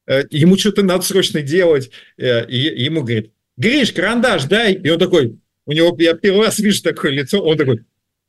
[0.08, 5.40] э, ему что-то надо срочно делать, и ему говорит, Гриш, карандаш дай, и он такой,
[5.66, 7.86] у него, я первый раз вижу такое лицо, он такой,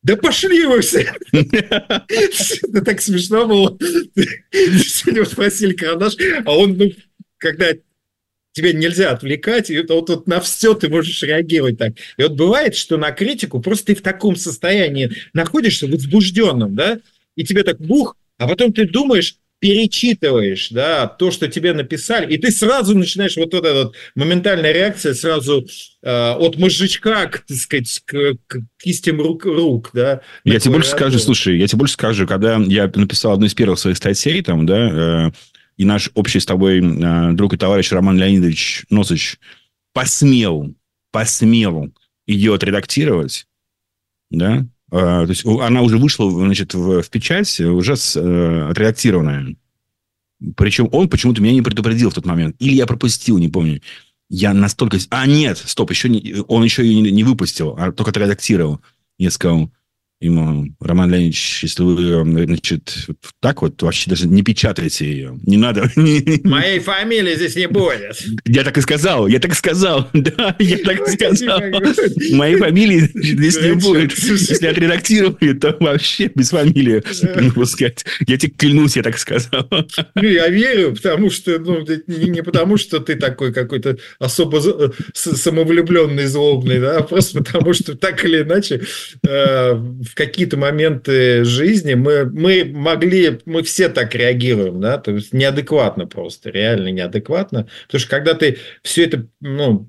[0.06, 1.12] да пошли вы все!
[1.32, 3.76] Это так смешно было.
[4.14, 6.14] Сегодня спросили карандаш,
[6.44, 6.92] а он, ну,
[7.38, 7.72] когда
[8.52, 11.94] тебя нельзя отвлекать, и вот тут на все ты можешь реагировать так.
[12.18, 17.00] И вот бывает, что на критику просто ты в таком состоянии находишься, возбужденном, да,
[17.34, 22.38] и тебе так бух, а потом ты думаешь, перечитываешь, да, то, что тебе написали, и
[22.38, 25.66] ты сразу начинаешь вот эта вот моментальная реакция сразу
[26.02, 30.20] э, от мозжечка, к, так сказать, к, к кистям рук, рук, да.
[30.44, 33.78] Я тебе больше скажу, слушай, я тебе больше скажу, когда я написал одну из первых
[33.78, 35.30] своих статей, там, да, э,
[35.78, 39.38] и наш общий с тобой э, друг и товарищ Роман Леонидович Носыч
[39.94, 40.74] посмел,
[41.12, 41.92] посмел
[42.26, 43.46] ее отредактировать,
[44.30, 49.56] да, то есть она уже вышла, значит, в, в печать, уже с, э, отредактированная.
[50.56, 52.56] Причем он почему-то меня не предупредил в тот момент.
[52.58, 53.80] Или я пропустил, не помню.
[54.28, 54.98] Я настолько...
[55.10, 56.36] А, нет, стоп, еще не...
[56.46, 58.80] он еще ее не, не выпустил, а только отредактировал.
[59.18, 59.70] Я сказал,
[60.20, 63.08] ему, Роман Леонидович, если вы, значит,
[63.40, 65.38] так вот вообще даже не печатайте ее.
[65.42, 65.90] Не надо.
[66.44, 68.16] Моей фамилии здесь не будет.
[68.46, 70.10] Я так и сказал, я так и сказал.
[70.26, 71.60] Да, я так и сказал.
[72.32, 74.12] Моей фамилии здесь не будет.
[74.18, 77.02] Если отредактирую, то вообще без фамилии
[77.40, 78.04] выпускать.
[78.26, 79.68] Я тебе клянусь, я так сказал.
[80.14, 86.80] Ну, я верю, потому что, ну, не потому, что ты такой какой-то особо самовлюбленный, злобный,
[86.80, 88.80] да, а просто потому, что так или иначе
[89.26, 89.74] э,
[90.06, 96.06] в какие-то моменты жизни мы, мы могли, мы все так реагируем, да, то есть неадекватно
[96.06, 99.86] просто, реально неадекватно, потому что когда ты все это, ну,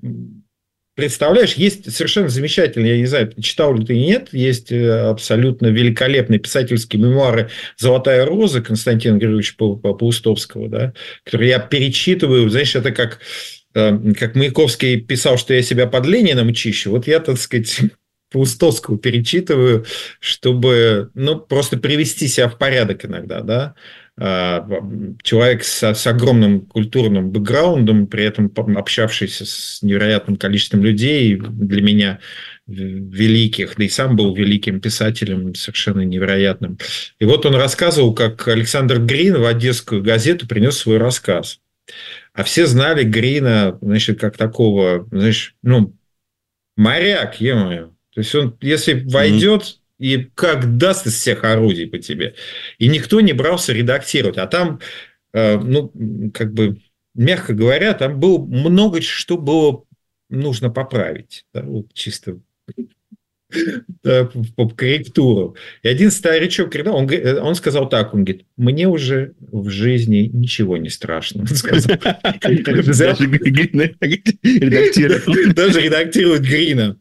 [0.98, 6.40] представляешь, есть совершенно замечательный, я не знаю, читал ли ты нет, есть э, абсолютно великолепные
[6.40, 13.20] писательские мемуары «Золотая роза» Константина Григорьевича Паустовского, да, которые я перечитываю, знаешь, это как
[13.74, 17.78] э, как Маяковский писал, что я себя под Лениным чищу, вот я, так сказать,
[18.30, 19.84] Паустовского перечитываю,
[20.20, 23.74] чтобы, ну, просто привести себя в порядок иногда, да.
[24.20, 24.66] А,
[25.22, 32.18] человек с, с огромным культурным бэкграундом, при этом общавшийся с невероятным количеством людей, для меня
[32.66, 36.78] великих, да и сам был великим писателем, совершенно невероятным.
[37.18, 41.60] И вот он рассказывал, как Александр Грин в Одесскую газету принес свой рассказ.
[42.34, 45.96] А все знали Грина, значит, как такого, знаешь, ну,
[46.76, 49.76] моряк, е-мое, то есть он, если войдет mm-hmm.
[50.00, 52.34] и как даст из всех орудий по тебе,
[52.76, 54.80] и никто не брался редактировать, а там,
[55.32, 55.92] э, ну,
[56.34, 56.80] как бы,
[57.14, 59.84] мягко говоря, там было много что было
[60.30, 62.40] нужно поправить, да, вот чисто
[64.56, 65.54] по корректуру.
[65.84, 67.08] И один старичок, он,
[67.40, 71.44] он сказал так, он говорит, мне уже в жизни ничего не страшно.
[75.54, 76.96] Даже редактирует Грина.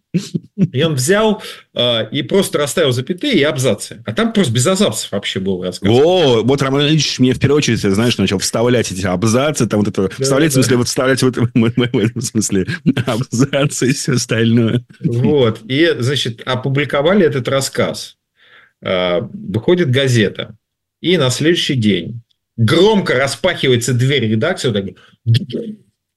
[0.74, 1.42] И он взял
[1.74, 4.02] э, и просто расставил запятые и абзацы.
[4.06, 5.90] А там просто без абзацев вообще был рассказ.
[5.92, 9.90] О, вот Роман Ильич мне в первую очередь, знаешь, начал вставлять эти абзацы, там вот
[9.90, 10.52] это, да, вставлять, да.
[10.52, 12.68] в смысле, вот вставлять вот в этом смысле
[13.06, 14.86] абзацы и все остальное.
[15.00, 15.60] Вот.
[15.68, 18.18] И, значит, опубликовали этот рассказ.
[18.82, 20.56] Э, выходит газета.
[21.02, 22.22] И на следующий день
[22.56, 25.64] громко распахивается дверь редакции, вот так,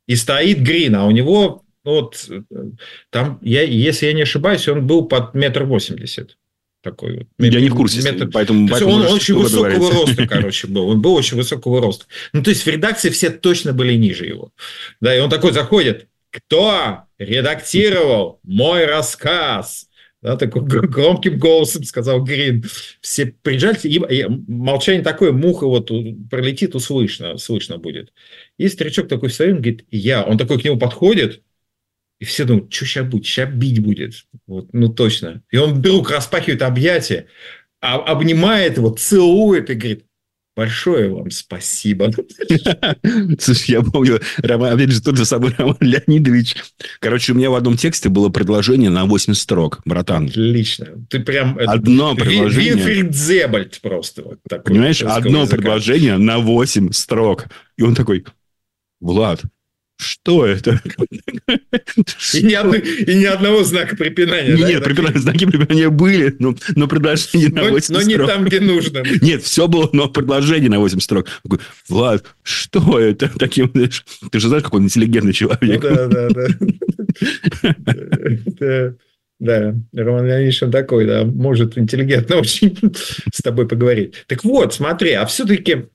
[0.07, 2.29] и стоит Грин, а у него ну, вот
[3.11, 6.37] там, я, если я не ошибаюсь, он был под метр восемьдесят.
[6.83, 7.27] Такой вот.
[7.39, 8.31] Я не в курсе, метр...
[8.33, 9.93] поэтому, поэтому он очень высокого говорить.
[9.93, 10.89] роста, короче, был.
[10.89, 12.07] Он был очень высокого роста.
[12.33, 14.51] Ну, то есть, в редакции все точно были ниже его.
[15.01, 16.09] Да, и он такой заходит.
[16.31, 19.89] Кто редактировал мой рассказ?
[20.23, 22.65] Да, такой громким голосом сказал Грин.
[23.01, 25.91] Все приезжали, и молчание такое, муха вот
[26.31, 28.13] пролетит, услышно, слышно будет.
[28.59, 30.23] И старичок такой встает, говорит, я.
[30.23, 31.43] Он такой к нему подходит,
[32.21, 33.27] и все думают, что сейчас будет?
[33.27, 34.13] Сейчас бить будет.
[34.47, 35.43] Вот, ну, точно.
[35.51, 37.27] И он вдруг распахивает объятия,
[37.81, 40.05] а, обнимает его, целует и говорит,
[40.57, 42.11] Большое вам спасибо.
[43.39, 46.57] Слушай, я помню, Роман, опять же, тот же самый Роман Леонидович.
[46.99, 50.27] Короче, у меня в одном тексте было предложение на 8 строк, братан.
[50.27, 51.07] Отлично.
[51.09, 51.57] Ты прям...
[51.65, 52.75] Одно предложение.
[52.75, 54.23] Вильфрид Зебальд просто.
[54.23, 55.57] Вот такой, Понимаешь, одно языка.
[55.57, 57.47] предложение на 8 строк.
[57.79, 58.27] И он такой,
[59.01, 59.43] Влад,
[60.01, 60.81] что это?
[62.35, 64.55] И ни, одно, и ни одного знака препинания.
[64.57, 68.05] Нет, да, препинания, знаки препинания были, но, но предложение на 8 но, строк.
[68.05, 69.03] Но не там, где нужно.
[69.21, 71.29] Нет, все было, но предложение на 8 строк.
[71.89, 73.31] Влад, что это?
[73.39, 73.91] Таким, ты
[74.41, 75.83] же знаешь, какой он интеллигентный человек.
[75.83, 76.29] Ну, да, да,
[78.59, 78.95] да.
[79.41, 82.77] Да, Роман Леонидович, он такой, да, может интеллигентно очень
[83.33, 84.13] с тобой поговорить.
[84.27, 85.87] Так вот, смотри, а все-таки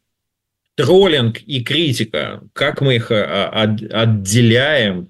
[0.75, 5.09] троллинг и критика, как мы их а, отделяем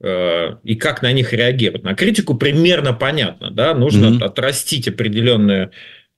[0.00, 1.84] э, и как на них реагировать.
[1.84, 4.24] На критику примерно понятно, да, нужно mm-hmm.
[4.24, 5.72] отрастить определенную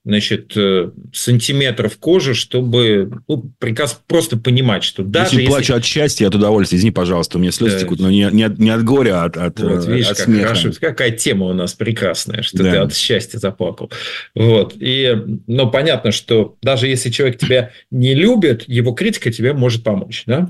[0.09, 5.47] значит, э, сантиметров кожи, чтобы ну, приказ просто понимать, что даже если...
[5.47, 7.81] плачу от счастья, от удовольствия, извини, пожалуйста, у меня слезы да.
[7.81, 10.25] текут, но не, не, от, не от горя, а от, от, вот, видишь, от как
[10.25, 10.49] смеха.
[10.49, 10.71] Хорошо.
[10.81, 12.71] Какая тема у нас прекрасная, что да.
[12.71, 13.90] ты от счастья заплакал.
[14.35, 14.75] Вот.
[14.81, 15.14] И,
[15.47, 20.49] ну, понятно, что даже если человек тебя не любит, его критика тебе может помочь, да?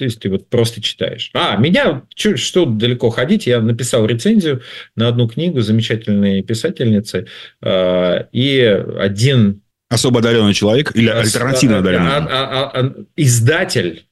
[0.00, 1.30] То есть, ты вот просто читаешь.
[1.34, 4.62] А, меня, что, что далеко ходить, я написал рецензию
[4.96, 7.26] на одну книгу замечательной писательницы,
[7.60, 8.60] э, и
[8.98, 9.60] один...
[9.90, 12.12] Особо одаренный человек или альтернативно одаренный?
[12.12, 14.06] А, а, а, издатель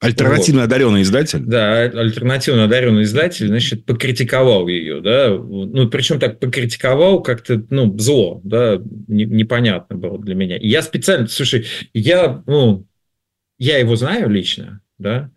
[0.00, 0.66] Альтернативно вот.
[0.66, 1.38] одаренный издатель?
[1.38, 8.42] Да, альтернативно одаренный издатель, значит, покритиковал ее, да, ну, причем так покритиковал как-то, ну, зло,
[8.44, 10.58] да, непонятно было для меня.
[10.58, 12.86] И я специально, слушай, я, ну,
[13.58, 15.30] я его знаю лично, да,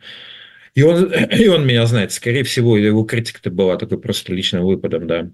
[0.75, 2.11] и он, и он меня знает.
[2.11, 5.29] Скорее всего, его критика-то была такой просто личным выпадом, да.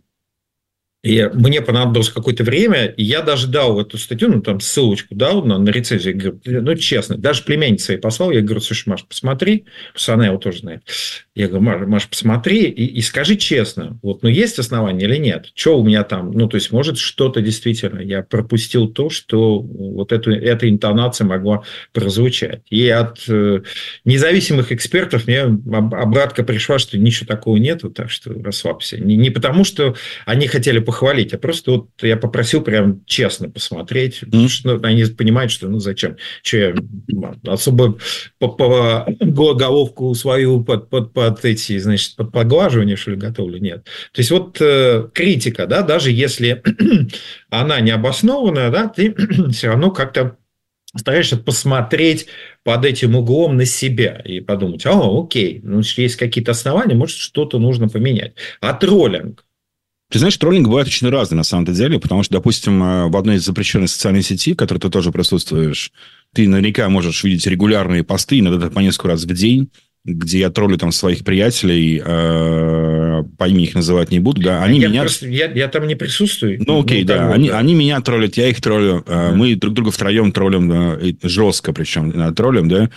[1.06, 5.46] И мне понадобилось какое-то время, и я даже дал эту статью, ну, там, ссылочку дал
[5.46, 6.16] на, на рецензию.
[6.16, 8.32] Я говорю, ну, честно, даже племянница своей послал.
[8.32, 9.66] Я говорю, слушай, Маш, посмотри.
[9.94, 10.82] Потому его тоже знает.
[11.36, 15.52] Я говорю, Маш посмотри и, и скажи честно, вот, ну, есть основания или нет?
[15.54, 16.32] Что у меня там?
[16.32, 21.62] Ну, то есть, может, что-то действительно я пропустил то, что вот эту, эта интонация могла
[21.94, 22.62] прозвучать.
[22.72, 23.62] И от э,
[24.06, 28.98] независимых экспертов мне обратка пришла, что ничего такого нету, так что расслабься.
[28.98, 30.95] Не, не потому, что они хотели похвалить,
[31.34, 35.80] а просто вот я попросил прям честно посмотреть, потому что ну, они понимают, что ну
[35.80, 36.76] зачем, что я
[37.48, 37.98] особо
[38.40, 39.06] по, по
[39.54, 43.86] головку свою под, под, под эти, значит, под поглаживание, что ли, готовлю, нет.
[44.12, 46.62] То есть, вот э, критика, да, даже если
[47.50, 49.16] она не обоснованная, да, ты
[49.52, 50.38] все равно как-то
[50.96, 52.28] стараешься посмотреть
[52.64, 57.60] под этим углом на себя и подумать, о, окей, ну, есть какие-то основания, может, что-то
[57.60, 58.34] нужно поменять.
[58.62, 59.45] А троллинг?
[60.16, 63.36] Ты знаешь, троллинг бывает очень разный на самом деле, потому что, допустим, э, в одной
[63.36, 65.92] из запрещенных социальных сетей, в которой ты тоже присутствуешь,
[66.34, 69.70] ты наверняка можешь видеть регулярные посты, иногда по несколько раз в день,
[70.06, 74.80] где я троллю там своих приятелей, э, по имени их называть не буду, да, они
[74.80, 75.02] я меня...
[75.02, 76.64] Просто, я, я там не присутствую.
[76.66, 77.60] Ну, окей, ну, да, того, они, да.
[77.60, 79.34] они меня троллят, я их троллю, да.
[79.34, 80.98] мы друг друга втроем троллим, да,
[81.28, 82.90] жестко причем да, троллим, да,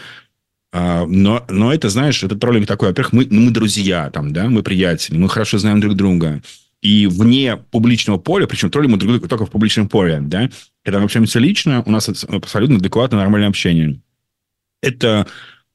[0.70, 4.48] а, но, но это, знаешь, это троллинг такой, во-первых, мы, ну, мы друзья там, да,
[4.48, 6.42] мы приятели, мы хорошо знаем друг друга,
[6.80, 10.48] и вне публичного поля, причем троллим мы друг друга только в публичном поле, да,
[10.84, 14.00] когда мы общаемся лично, у нас абсолютно адекватное нормальное общение.
[14.80, 15.26] Это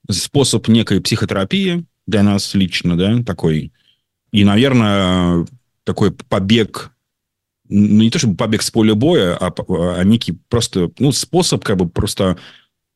[0.09, 3.73] способ некой психотерапии для нас лично, да, такой.
[4.31, 5.45] И, наверное,
[5.83, 6.91] такой побег,
[7.67, 9.53] ну, не то чтобы побег с поля боя, а,
[9.99, 12.37] а некий просто, ну, способ как бы просто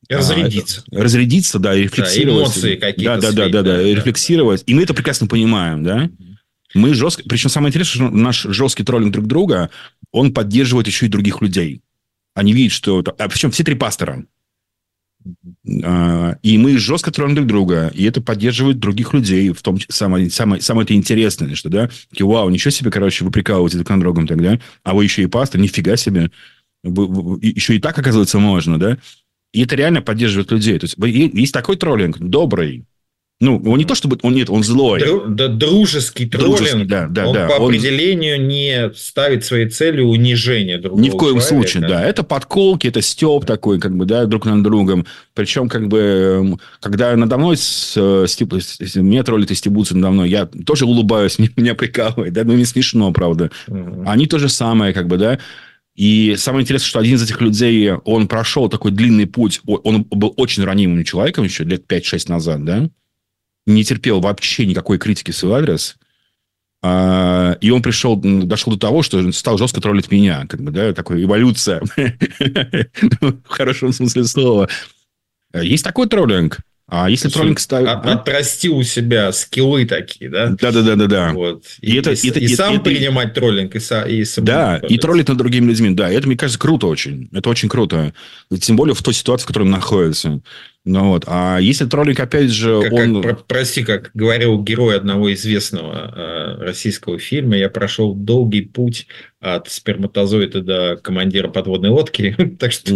[0.08, 0.82] а, разрядиться.
[0.90, 2.54] А, разрядиться, да, и рефлексировать.
[2.54, 3.20] Да, эмоции какие-то.
[3.20, 4.64] Да, да, да, да, да, да, рефлексировать.
[4.66, 6.10] И мы это прекрасно понимаем, да.
[6.74, 7.22] Мы жестко...
[7.28, 9.70] Причем самое интересное, что наш жесткий троллинг друг друга,
[10.12, 11.82] он поддерживает еще и других людей.
[12.34, 13.02] Они видят, что...
[13.18, 14.26] А причем все три пастора.
[15.84, 20.30] А, и мы жестко троллим друг друга, и это поддерживает других людей, в том самое,
[20.30, 24.00] самое, самое это интересное, что, да, такие, вау, ничего себе, короче, вы прикалываете друг на
[24.00, 26.30] другом тогда, а вы еще и пастор, нифига себе,
[26.84, 28.98] еще и так, оказывается, можно, да,
[29.52, 30.78] и это реально поддерживает людей.
[30.78, 30.96] То есть,
[31.34, 32.84] есть такой троллинг, добрый,
[33.40, 34.18] ну, он не то чтобы...
[34.22, 34.98] Он, нет, он злой.
[34.98, 36.56] Дру, да, дружеский троллинг.
[36.56, 37.46] Дружеский, да, да, он да.
[37.46, 37.68] по он...
[37.68, 41.46] определению не ставит своей целью унижение другого Ни в коем человека.
[41.46, 42.04] случае, да.
[42.04, 45.06] Это подколки, это степ такой, как бы, да, друг над другом.
[45.34, 48.54] Причем, как бы, эм, когда надо мной с, степ,
[48.96, 53.12] меня троллит и стебутся надо мной, я тоже улыбаюсь, меня прикалывает, да, но не смешно,
[53.12, 53.52] правда.
[53.68, 54.02] Угу.
[54.04, 55.38] Они то же самое, как бы, да.
[55.94, 60.34] И самое интересное, что один из этих людей, он прошел такой длинный путь, он был
[60.36, 62.88] очень ранимым человеком еще лет 5-6 назад, да,
[63.68, 65.96] не терпел вообще никакой критики в свой адрес.
[66.80, 70.46] А, и он пришел, дошел до того, что стал жестко троллить меня.
[70.48, 71.82] Как бы, да, такая эволюция.
[73.20, 74.68] В хорошем смысле слова.
[75.54, 76.60] Есть такой троллинг.
[76.90, 77.88] А если троллинг ставит...
[77.88, 78.12] От, а?
[78.14, 80.56] Отрасти у себя скиллы такие, да?
[80.58, 81.32] Да-да-да-да.
[81.34, 81.64] Вот.
[81.82, 84.46] И, и, это, и, это, и, и сам это, принимать троллинг, и, са, и сам...
[84.46, 85.90] Да, и троллить над другими людьми.
[85.90, 87.28] Да, это, мне кажется, круто очень.
[87.32, 88.14] Это очень круто.
[88.58, 90.40] Тем более в той ситуации, в которой он находится.
[90.88, 91.24] Ну вот.
[91.26, 93.22] А если троллинг, опять же, как, он...
[93.22, 99.06] Как, прости, как говорил герой одного известного э, российского фильма, я прошел долгий путь
[99.38, 102.34] от сперматозоида до командира подводной лодки.
[102.58, 102.94] так что...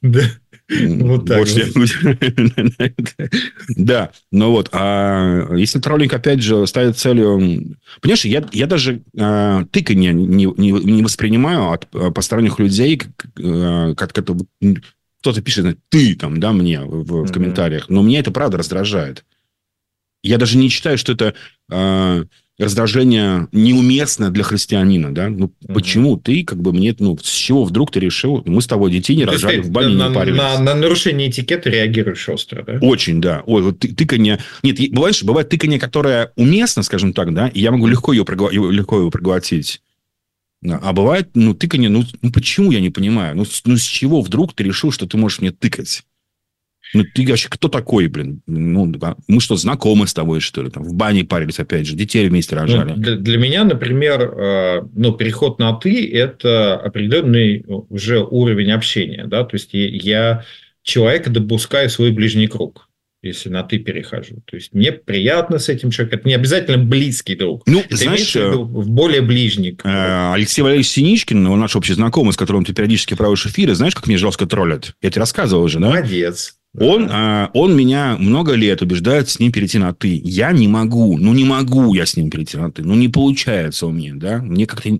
[0.00, 0.22] Да.
[0.70, 1.46] Вот так.
[3.76, 4.70] Да, ну вот.
[4.72, 7.76] А если троллинг, опять же, ставит целью...
[8.00, 13.26] Понимаешь, я, я даже э, тыканье не, не, не воспринимаю от э, посторонних людей, как,
[13.38, 14.34] э, как это
[15.24, 19.24] кто-то пишет, ты там, да, мне в, в комментариях, но меня это правда раздражает.
[20.22, 21.32] Я даже не считаю, что это
[21.70, 22.24] э,
[22.58, 25.30] раздражение неуместно для христианина, да?
[25.30, 28.66] Ну, mm почему ты, как бы, мне, ну, с чего вдруг ты решил, мы с
[28.66, 30.36] тобой детей не ну, рожали, в бане на, не парились.
[30.36, 32.78] На, на нарушение этикета реагируешь остро, да?
[32.82, 33.42] Очень, да.
[33.46, 34.40] Ой, вот ты, тыканье...
[34.62, 38.26] Нет, бывает, бывает тыканье, которое уместно, скажем так, да, и я могу легко, ее,
[38.70, 39.80] легко его проглотить.
[40.66, 43.36] А бывает, ну, тыканье, ну, ну, почему, я не понимаю.
[43.36, 46.04] Ну, ну, с чего вдруг ты решил, что ты можешь мне тыкать?
[46.94, 48.40] Ну, ты вообще кто такой, блин?
[48.46, 48.92] Ну,
[49.26, 50.70] мы что, знакомы с тобой, что ли?
[50.70, 52.92] Там, в бане парились, опять же, детей вместе рожали.
[52.92, 59.26] Ну, для, для меня, например, э, ну, переход на «ты»– это определенный уже уровень общения,
[59.26, 60.44] да, то есть я
[60.82, 62.88] человека допускаю в свой ближний круг
[63.28, 64.42] если на ты перехожу.
[64.44, 66.20] То есть мне приятно с этим человеком.
[66.20, 67.62] Это не обязательно близкий друг.
[67.66, 69.78] Ну, это знаешь, в более ближний.
[69.84, 73.94] Э, Алексей Валерьевич Синичкин, он наш общий знакомый, с которым ты периодически проводишь эфиры, знаешь,
[73.94, 74.94] как мне жестко троллят?
[75.02, 75.88] Я тебе рассказывал уже, да?
[75.88, 76.56] Молодец.
[76.78, 80.20] Он, а, он меня много лет убеждает с ним перейти на «ты».
[80.24, 82.82] Я не могу, ну не могу я с ним перейти на «ты».
[82.82, 84.38] Ну не получается у меня, да.
[84.38, 84.90] Мне как-то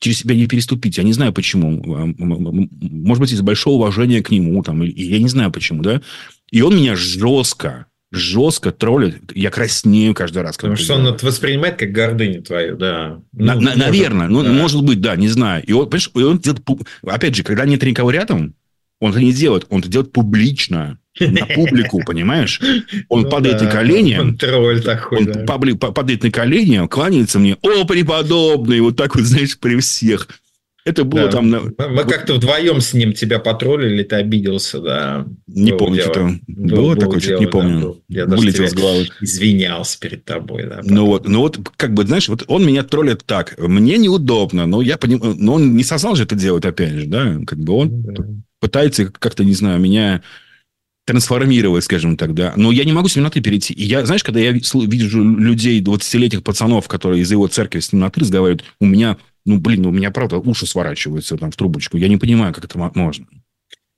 [0.00, 0.98] через себя не переступить.
[0.98, 1.82] Я не знаю, почему.
[2.16, 4.60] Может быть, из большого уважения к нему.
[4.62, 6.02] Там, я не знаю, почему, да.
[6.50, 9.32] И он меня жестко, жестко троллит.
[9.34, 10.56] Я краснею каждый раз.
[10.56, 13.20] Потому что он это воспринимает как гордыню твою, да.
[13.32, 14.28] На, ну, на, может, наверное.
[14.28, 14.50] Ну, да.
[14.50, 15.64] может быть, да, не знаю.
[15.64, 16.62] И он, понимаешь, он делает...
[17.02, 18.54] Опять же, когда нет никого рядом,
[19.00, 19.66] он это не делает.
[19.68, 20.98] Он это делает публично.
[21.20, 22.60] На публику, понимаешь?
[23.08, 24.16] Он ну, падает да, на колени.
[24.18, 25.44] Он тролль такой, Он да.
[25.44, 27.56] падает на колени, кланяется мне.
[27.60, 28.80] О, преподобный!
[28.80, 30.28] Вот так вот, знаешь, при всех.
[30.88, 31.32] Это было да.
[31.32, 31.50] там...
[31.50, 32.10] Мы вот...
[32.10, 35.26] как-то вдвоем с ним тебя потроллили, ты обиделся, да.
[35.46, 38.02] Не помню, что было был, такое, что-то не помню.
[38.08, 39.06] Да, Я Вылетел с головы.
[39.20, 40.80] Извинялся перед тобой, да.
[40.82, 43.58] Ну вот, ну вот, как бы, знаешь, вот он меня троллит так.
[43.58, 45.36] Мне неудобно, но я понимаю...
[45.38, 47.36] Но он не сознал же это делать, опять же, да?
[47.46, 48.24] Как бы он да.
[48.58, 50.22] пытается как-то, не знаю, меня
[51.04, 52.54] трансформировать, скажем так, да.
[52.56, 53.74] Но я не могу с ним на «ты» перейти.
[53.74, 58.00] И я, знаешь, когда я вижу людей, 20-летних пацанов, которые из его церкви с ним
[58.00, 61.96] на «ты» разговаривают, у меня ну, блин, у меня, правда, уши сворачиваются там в трубочку.
[61.96, 63.26] Я не понимаю, как это можно.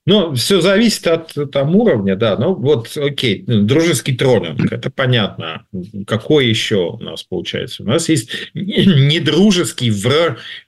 [0.07, 2.37] Ну, все зависит от там, уровня, да.
[2.37, 5.67] Ну, вот, окей, ну, дружеский троллинг, это понятно.
[6.07, 7.83] Какой еще у нас получается?
[7.83, 9.93] У нас есть недружеский,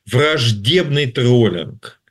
[0.06, 2.01] враждебный троллинг.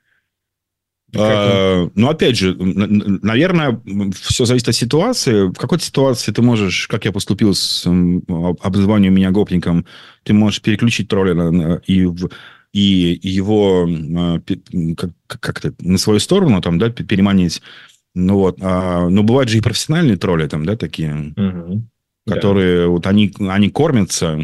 [1.14, 3.80] А, ну, опять же, наверное,
[4.14, 5.48] все зависит от ситуации.
[5.48, 9.84] В какой-то ситуации ты можешь, как я поступил с обзыванием меня гопником,
[10.22, 12.30] ты можешь переключить тролля и в
[12.72, 14.40] и его а,
[15.26, 17.60] как-то на свою сторону там, да, переманить.
[18.14, 21.82] Ну вот, а, но бывают же и профессиональные тролли там, да, такие, угу.
[22.26, 22.88] которые да.
[22.88, 24.40] вот они, они кормятся.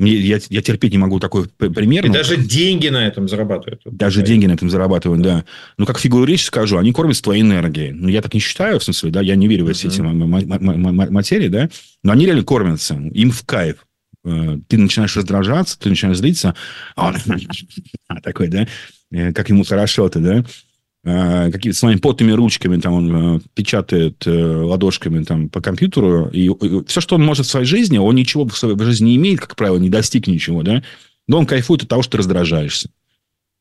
[0.00, 2.06] Мне, я, я терпеть не могу такой пример.
[2.06, 3.82] И ну, даже деньги на этом зарабатывают.
[3.84, 5.44] Даже деньги на этом зарабатывают, да.
[5.76, 7.92] Ну, как фигуру речи скажу, они кормятся твоей энергией.
[7.92, 11.10] Ну, я так не считаю, в смысле, да, я не верю в эти uh-huh.
[11.10, 11.68] материи, да,
[12.02, 13.86] но они реально кормятся, им в кайф.
[14.24, 16.54] Э, ты начинаешь раздражаться, ты начинаешь злиться,
[16.96, 17.16] а он
[18.22, 18.66] такой, да,
[19.12, 20.44] э, как ему хорошо-то, да,
[21.04, 26.50] э, какие-то своими потными ручками там он печатает ладошками там по компьютеру, и
[26.86, 29.56] все, что он может в своей жизни, он ничего в своей жизни не имеет, как
[29.56, 30.82] правило, не достиг ничего, да,
[31.28, 32.90] но он кайфует от того, что ты раздражаешься.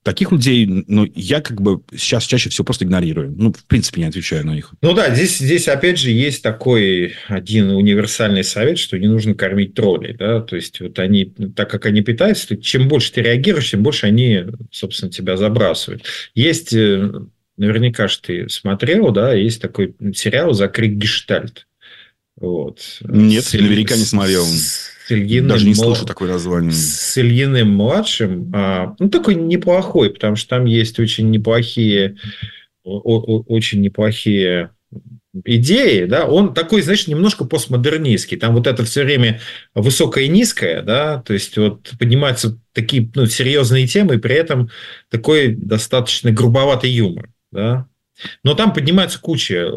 [0.04, 3.34] Таких людей, ну, я как бы сейчас чаще всего просто игнорирую.
[3.36, 4.74] Ну, в принципе, не отвечаю на них.
[4.82, 9.74] Ну да, здесь, здесь опять же есть такой один универсальный совет, что не нужно кормить
[9.74, 13.72] троллей, да, то есть вот они, так как они питаются, то чем больше ты реагируешь,
[13.72, 16.06] тем больше они, собственно, тебя забрасывают.
[16.34, 17.12] Есть, э,
[17.58, 21.68] наверняка же ты смотрел, да, есть такой сериал «Закрыть гештальт».
[22.38, 22.80] Вот.
[23.02, 24.46] Нет, с, наверняка не смотрел.
[24.46, 25.50] С, с Ильиным...
[25.50, 26.72] Даже не слышу такое название.
[26.72, 28.52] С Ильиным младшим.
[28.54, 32.18] А, ну, такой неплохой, потому что там есть очень неплохие,
[32.84, 34.70] очень неплохие
[35.46, 38.38] идеи, да, он такой, знаешь, немножко постмодернистский.
[38.38, 39.40] Там вот это все время
[39.76, 44.70] высокое и низкое, да, то есть вот поднимаются такие ну, серьезные темы, и при этом
[45.10, 47.88] такой достаточно грубоватый юмор, да.
[48.44, 49.70] Но там поднимается куча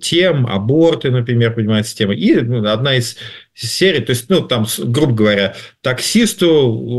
[0.00, 2.14] тем, аборты, например, поднимается тема.
[2.14, 3.16] И ну, одна из
[3.54, 6.48] серий, то есть, ну, там, грубо говоря, таксисту,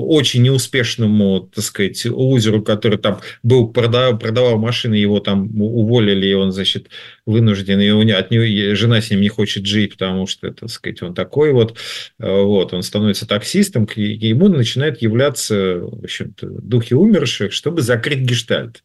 [0.07, 6.33] очень неуспешному, так сказать, лузеру, который там был, продавал, продавал машины, его там уволили, и
[6.33, 6.89] он, значит,
[7.25, 10.69] вынужден, и у него, от него жена с ним не хочет жить, потому что, так
[10.69, 11.77] сказать, он такой вот,
[12.19, 18.83] вот, он становится таксистом, и ему начинают являться, в общем-то, духи умерших, чтобы закрыть гештальт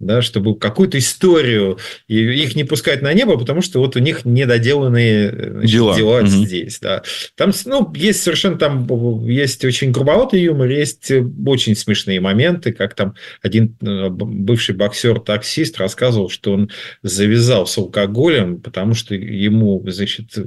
[0.00, 1.78] да, чтобы какую-то историю,
[2.08, 6.18] и их не пускать на небо, потому что вот у них недоделанные значит, дела, дела
[6.20, 6.26] угу.
[6.26, 6.78] здесь.
[6.80, 7.02] Да.
[7.36, 8.88] Там ну, есть совершенно там
[9.26, 11.12] есть очень грубоватый юмор, есть
[11.46, 16.70] очень смешные моменты, как там один э, бывший боксер-таксист рассказывал, что он
[17.02, 20.38] завязал с алкоголем, потому что ему, значит,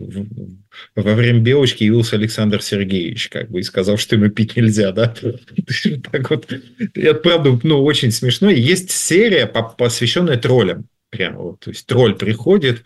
[0.96, 5.14] во время белочки явился Александр Сергеевич, как бы, и сказал, что ему пить нельзя, да.
[6.12, 6.52] Так вот,
[6.94, 8.50] это правда, ну, очень смешно.
[8.50, 10.88] есть серия, посвященная троллям.
[11.10, 12.84] Прям вот, то есть тролль приходит,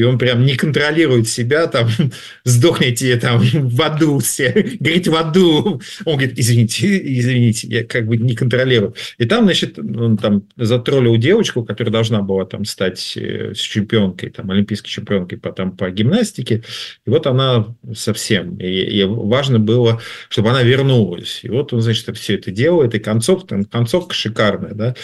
[0.00, 1.88] и он прям не контролирует себя, там,
[2.44, 5.80] сдохните там в аду все, говорите в аду.
[6.06, 8.94] Он говорит, извините, извините, я как бы не контролирую.
[9.18, 14.50] И там, значит, он там затроллил девочку, которая должна была там стать э, чемпионкой, там,
[14.50, 16.62] олимпийской чемпионкой по, там, по гимнастике.
[17.06, 18.56] И вот она совсем.
[18.56, 21.40] И, и важно было, чтобы она вернулась.
[21.42, 24.94] И вот он, значит, все это делает, и концовка, там, концовка шикарная, да.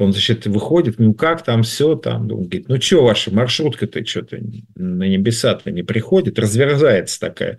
[0.00, 4.38] Он, значит, выходит, ну как там все, там, он говорит, ну что ваша маршрутка-то что-то
[4.74, 7.58] на небеса-то не приходит, разверзается такая,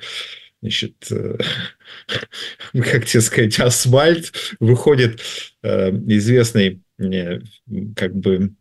[0.61, 1.37] значит, э,
[2.73, 5.21] как тебе сказать, асфальт, выходит
[5.63, 6.81] э, известный
[7.95, 8.53] как бы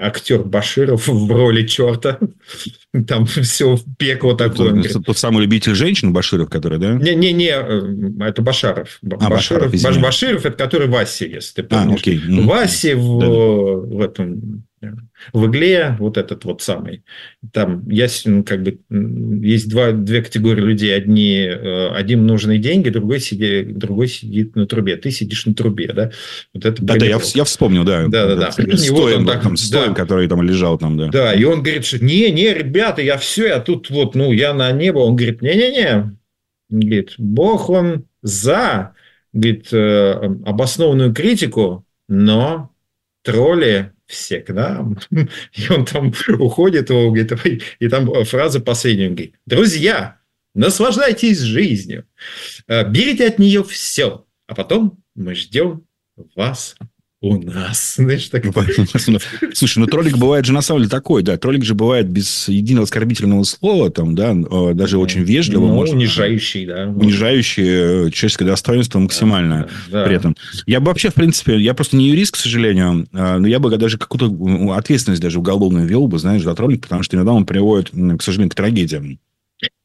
[0.00, 2.18] актер Баширов в роли черта.
[3.06, 4.80] Там все пекло такое.
[4.80, 6.94] Это, тот самый любитель женщин Баширов, который, да?
[6.94, 8.98] Не-не-не, э, это Башаров.
[9.02, 11.98] А, Башаров, Башаров, Баширов, это который Васи, если ты помнишь.
[11.98, 12.20] А, окей.
[12.42, 13.26] Васи в, да.
[13.26, 14.64] в этом
[15.32, 17.04] в игле вот этот вот самый.
[17.52, 18.78] Там есть, как бы,
[19.44, 20.96] есть два, две категории людей.
[20.96, 24.96] Одни, э, одним нужны деньги, другой сидит, другой сидит на трубе.
[24.96, 26.10] Ты сидишь на трубе, да?
[26.52, 28.06] Вот это да, да, я, я вспомнил, да.
[28.08, 28.50] Да, да, да.
[29.14, 29.94] Он так, там, стоим, да.
[29.94, 31.08] который там лежал там, да.
[31.08, 34.54] Да, и он говорит, что не, не, ребята, я все, я тут вот, ну, я
[34.54, 34.98] на небо.
[34.98, 36.16] Он говорит, не-не-не.
[36.70, 38.94] Говорит, Бог, он за,
[39.32, 40.12] говорит, э,
[40.44, 42.70] обоснованную критику, но
[43.22, 44.86] тролли всегда.
[45.10, 50.18] И он там уходит, его, говорит, и там фраза последняя, он говорит, друзья,
[50.54, 52.06] наслаждайтесь жизнью,
[52.66, 55.86] э, берите от нее все, а потом мы ждем
[56.34, 56.76] вас
[57.24, 57.94] у нас.
[57.96, 58.44] Знаешь, так...
[59.54, 61.36] Слушай, ну троллик бывает же на самом деле такой, да.
[61.38, 65.66] Троллик же бывает без единого оскорбительного слова, там, да, э, даже очень вежливо.
[65.66, 66.86] Ну, можно, унижающий, да.
[66.86, 70.06] Унижающий э, человеческое достоинство максимально да, да.
[70.06, 70.36] при этом.
[70.66, 73.74] Я бы вообще, в принципе, я просто не юрист, к сожалению, э, но я бы
[73.76, 77.90] даже какую-то ответственность даже уголовную вел бы, знаешь, за троллик, потому что иногда он приводит,
[77.90, 79.18] к сожалению, к трагедиям.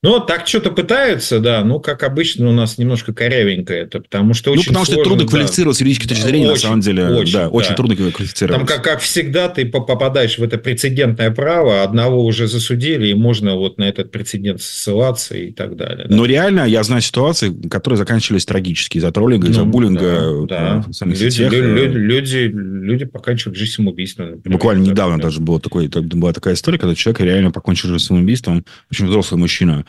[0.02, 1.62] Ну, так что-то пытаются, да.
[1.66, 5.10] Ну, как обычно, у нас немножко корявенько это, потому что очень Ну, потому сложно, что
[5.10, 5.30] трудно да.
[5.30, 7.08] квалифицировать с юридической точки зрения, очень, на самом деле.
[7.08, 7.76] Очень, да, очень да.
[7.76, 8.58] трудно квалифицировать.
[8.58, 13.56] Там, как, как всегда, ты попадаешь в это прецедентное право, одного уже засудили, и можно
[13.56, 16.08] вот на этот прецедент ссылаться и так далее.
[16.08, 16.16] Да.
[16.16, 20.45] Но реально я знаю ситуации, которые заканчивались трагически из-за троллинга, ну, из-за буллинга.
[20.47, 21.06] Да, да.
[21.08, 21.52] Люди, сетях.
[21.52, 24.32] люди, люди, люди поканчивают жизнь самоубийством.
[24.32, 25.24] Например, Буквально недавно да.
[25.24, 29.84] даже было такое, была такая история, когда человек реально покончил жизнь самоубийством, очень взрослый мужчина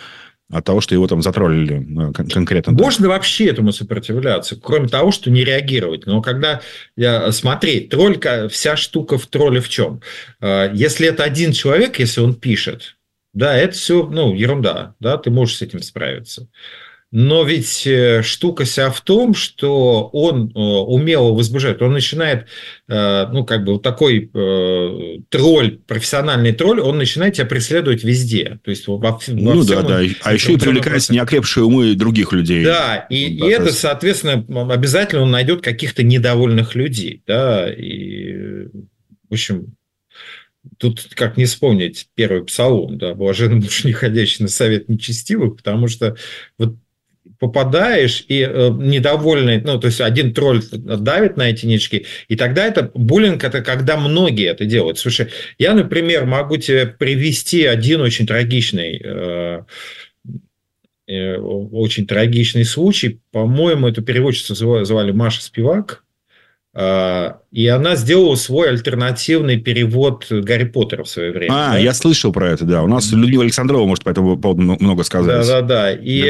[0.50, 2.72] от того, что его там затроллили э, конкретно.
[2.72, 3.10] Можно да.
[3.10, 6.06] вообще этому сопротивляться, кроме того, что не реагировать.
[6.06, 6.60] Но когда
[6.96, 10.02] я смотреть, троллька, вся штука в тролле в чем?
[10.40, 12.96] Э, если это один человек, если он пишет,
[13.32, 16.48] да, это все, ну, ерунда, да, ты можешь с этим справиться.
[17.12, 21.82] Но ведь э, штука вся в том, что он э, умело возбуждает.
[21.82, 22.46] Он начинает,
[22.88, 24.30] э, ну, как бы вот такой
[25.28, 28.60] тролль, профессиональный тролль, он начинает тебя преследовать везде.
[28.62, 30.00] То есть во, во ну, да, да.
[30.22, 32.64] А еще и привлекает неокрепшие умы других людей.
[32.64, 37.22] Да, и, да, и это, соответственно, обязательно он найдет каких-то недовольных людей.
[37.26, 38.66] Да, и,
[39.28, 39.74] в общем,
[40.76, 45.88] Тут как не вспомнить первый псалом, да, блаженный муж, не ходящий на совет нечестивых, потому
[45.88, 46.16] что
[46.58, 46.76] вот
[47.40, 52.66] попадаешь и э, недовольный, ну, то есть один тролль давит на эти нички, и тогда
[52.66, 54.98] это буллинг, это когда многие это делают.
[54.98, 55.28] Слушай,
[55.58, 59.62] я, например, могу тебе привести один очень трагичный э,
[61.08, 63.20] э, очень трагичный случай.
[63.32, 66.04] По-моему, эту переводчицу звали Маша Спивак.
[66.72, 71.52] А, и она сделала свой альтернативный перевод Гарри Поттера в свое время.
[71.52, 71.78] А, да?
[71.78, 72.82] я слышал про это, да.
[72.84, 75.46] У нас Людмила Александрова может по этому поводу много сказать.
[75.46, 75.92] Да, да, да.
[75.92, 76.22] И,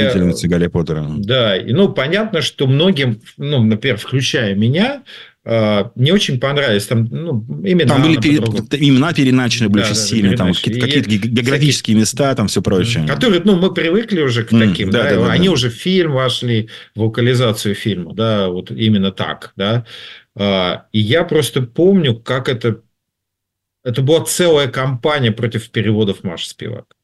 [0.45, 1.05] Гарри Поттера.
[1.19, 5.03] Да, и ну понятно, что многим, ну, например, включая меня,
[5.43, 6.87] а, не очень понравились.
[6.87, 8.37] Там, ну, имена, там были пере...
[8.37, 13.07] имена переначены были да, очень да, сильно, там какие-то, какие-то географические места, там все прочее.
[13.07, 15.53] Которые, ну, мы привыкли уже к таким, mm, да, да, да, они да.
[15.53, 19.87] уже в фильм вошли, в локализацию фильма, да, вот именно так, да.
[20.37, 22.83] А, и я просто помню, как это...
[23.83, 26.97] Это была целая кампания против переводов Маши Спивак.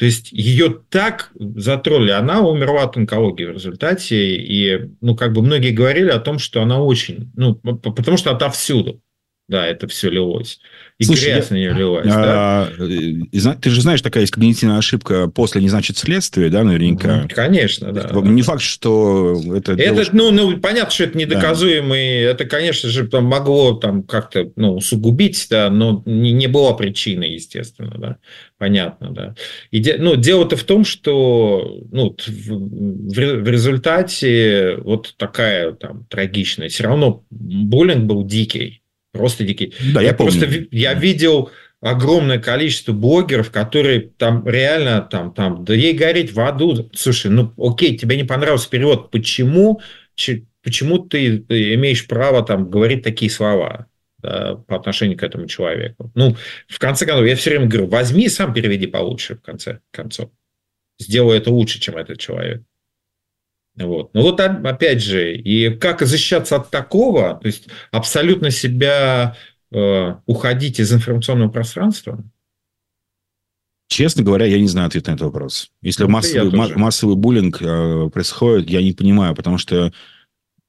[0.00, 5.42] То есть ее так затроллили, она умерла от онкологии в результате, и ну как бы
[5.42, 9.02] многие говорили о том, что она очень, ну потому что отовсюду,
[9.50, 10.60] да, это все лилось.
[10.98, 12.06] И Слушай, грязь я, на нее лилась.
[12.08, 13.54] А, да?
[13.54, 17.26] Ты же знаешь, такая есть когнитивная ошибка после не значит следствие, да, наверняка.
[17.34, 18.08] Конечно, да.
[18.20, 19.72] Не факт, что это...
[19.72, 20.14] Это, девушка...
[20.16, 22.30] ну, ну, понятно, что это недоказуемый, да.
[22.30, 27.24] это, конечно же, там могло там как-то, ну, усугубить, да, но не, не было причины,
[27.24, 28.16] естественно, да.
[28.58, 29.34] Понятно, да.
[29.70, 36.68] И, ну, дело-то в том, что, ну, в, в, в результате вот такая там трагичная,
[36.68, 38.79] все равно буллинг был дикий,
[39.12, 39.74] Просто дикий.
[39.92, 40.32] Да, я, я помню.
[40.32, 41.50] просто я видел
[41.80, 46.90] огромное количество блогеров, которые там реально там, там, да ей гореть в аду.
[46.94, 49.10] Слушай, ну окей, тебе не понравился перевод.
[49.10, 49.80] Почему,
[50.62, 53.86] почему ты имеешь право там говорить такие слова?
[54.22, 56.12] Да, по отношению к этому человеку.
[56.14, 56.36] Ну,
[56.68, 60.30] в конце концов, я все время говорю, возьми сам переведи получше, в конце концов.
[60.98, 62.62] Сделай это лучше, чем этот человек.
[63.80, 64.10] Вот.
[64.14, 69.36] Ну вот опять же, и как защищаться от такого, то есть абсолютно себя
[69.72, 72.22] э, уходить из информационного пространства?
[73.88, 75.72] Честно говоря, я не знаю ответ на этот вопрос.
[75.82, 79.92] Если ну, массовый, массовый буллинг э, происходит, я не понимаю, потому что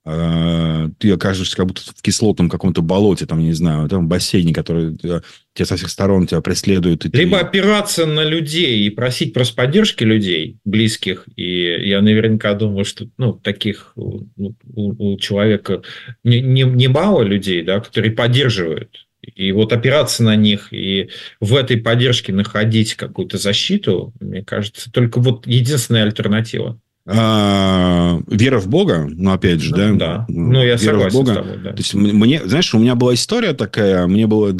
[0.03, 5.21] ты окажешься как будто в кислотном каком-то болоте, там, не знаю, там бассейне, который э,
[5.53, 7.05] тебя со всех сторон тебя преследует.
[7.13, 7.45] Либо ты...
[7.45, 11.27] опираться на людей и просить просто поддержки людей, близких.
[11.35, 14.23] И я наверняка думаю, что ну, таких у,
[14.65, 15.83] у человека
[16.23, 19.05] не, не, не мало людей, да, которые поддерживают.
[19.21, 25.19] И вот опираться на них и в этой поддержке находить какую-то защиту, мне кажется, только
[25.19, 26.79] вот единственная альтернатива.
[27.05, 29.93] А, вера в Бога, ну, опять же, да?
[29.93, 31.31] Да, ну, я вера согласен в Бога.
[31.31, 31.69] с тобой, да.
[31.71, 34.53] То есть, мне, знаешь, у меня была история такая, мне было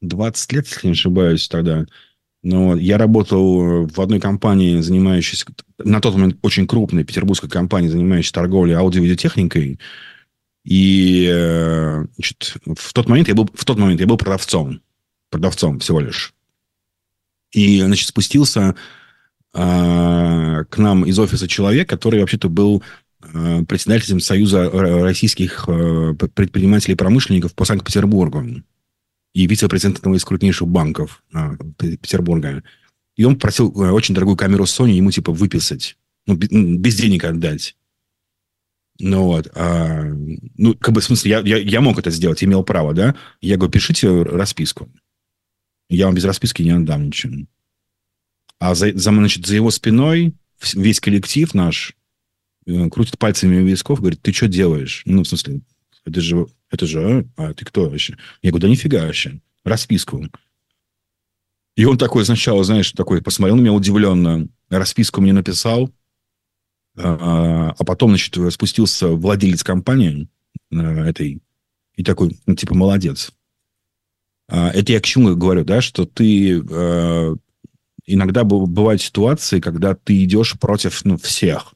[0.00, 1.86] 20 лет, если не ошибаюсь, тогда.
[2.42, 5.46] Но я работал в одной компании, занимающейся,
[5.78, 9.78] на тот момент очень крупной петербургской компании, занимающейся торговлей аудио-видеотехникой.
[10.64, 14.80] И э, значит, в, тот момент я был, в тот момент я был продавцом.
[15.30, 16.34] Продавцом всего лишь.
[17.52, 18.74] И, значит, спустился
[19.54, 22.82] а, к нам из офиса человек, который вообще-то был
[23.20, 28.44] а, председателем Союза российских а, предпринимателей и промышленников по Санкт-Петербургу
[29.32, 31.22] и вице-президент одного из крупнейших банков
[31.78, 32.62] Петербурга.
[33.16, 35.96] И он просил очень дорогую камеру Sony ему типа выписать,
[36.26, 37.76] ну, без денег отдать.
[38.98, 40.04] Ну вот, а,
[40.56, 43.14] ну, как бы, в смысле, я, я, я мог это сделать, имел право, да?
[43.40, 44.88] Я говорю, пишите расписку.
[45.88, 47.46] Я вам без расписки не отдам ничего.
[48.58, 50.34] А за, за, значит, за его спиной
[50.74, 51.94] весь коллектив наш
[52.66, 55.02] э, крутит пальцами у висков, говорит, ты что делаешь?
[55.04, 55.60] Ну, в смысле,
[56.04, 58.16] это же, это же, а, а ты кто вообще?
[58.42, 60.26] Я говорю, да нифига вообще, расписку.
[61.76, 65.90] И он такой сначала, знаешь, такой посмотрел на меня удивленно, расписку мне написал,
[66.96, 70.28] а, а потом, значит, спустился владелец компании
[70.70, 71.42] э, этой
[71.96, 73.32] и такой, ну, типа, молодец.
[74.48, 77.36] А, это я к чему говорю, да, что ты э,
[78.06, 81.74] иногда бывают ситуации, когда ты идешь против ну, всех.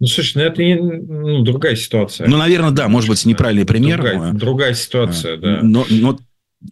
[0.00, 2.28] Ну, слушай, ну это не, ну, другая ситуация.
[2.28, 3.98] Ну, наверное, да, может быть, неправильный пример.
[3.98, 5.60] Другая, другая ситуация, а, да.
[5.62, 6.18] Но, но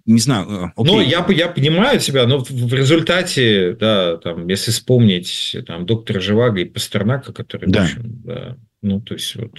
[0.07, 0.49] не знаю.
[0.49, 0.93] Э, окей.
[0.93, 6.61] Ну, я, я понимаю тебя, но в результате, да, там, если вспомнить там, доктора Живаго
[6.61, 7.83] и Пастернака, который, да.
[7.83, 9.53] в общем, да, ну, то есть, вот,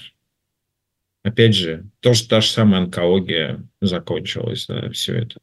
[1.23, 5.39] опять же, тоже та же самая онкология закончилась, да, все это.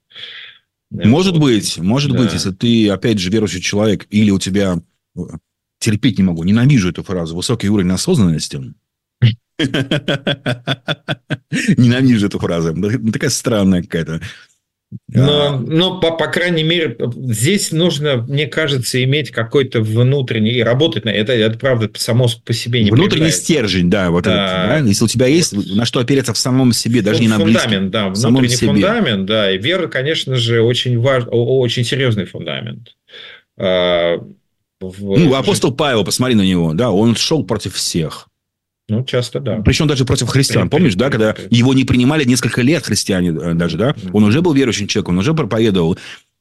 [0.91, 1.43] Может вот.
[1.43, 2.19] быть, может да.
[2.19, 4.81] быть, если ты, опять же, верующий человек, или у тебя,
[5.17, 5.21] э,
[5.79, 8.75] терпеть не могу, ненавижу эту фразу, высокий уровень осознанности,
[11.77, 12.75] Ненавижу эту фразу.
[13.13, 14.21] Такая странная какая-то.
[15.09, 21.05] Но, но по, по крайней мере, здесь нужно, мне кажется, иметь какой-то внутренний и работать
[21.05, 21.33] на это.
[21.33, 23.41] Это правда само по себе не Внутренний проявляется.
[23.43, 24.31] стержень, да, вот да.
[24.31, 24.89] Это, да.
[24.89, 25.67] Если у тебя есть вот.
[25.67, 27.65] на что опереться в самом себе, даже не на близких.
[27.65, 28.69] Фундамент, да, внутренний себе.
[28.69, 29.51] фундамент, да.
[29.51, 32.95] И вера, конечно же, очень важный, очень серьезный фундамент.
[33.59, 34.19] А,
[34.81, 35.19] в...
[35.19, 38.29] Ну, апостол Павел, посмотри на него, да, он шел против всех.
[38.89, 39.61] Ну, часто, да.
[39.65, 40.71] Причем даже против христиан.
[40.71, 43.95] Помнишь, да, когда его не принимали несколько лет христиане э, даже, да?
[44.13, 45.99] Он уже был верующим человеком, он уже проповедовал.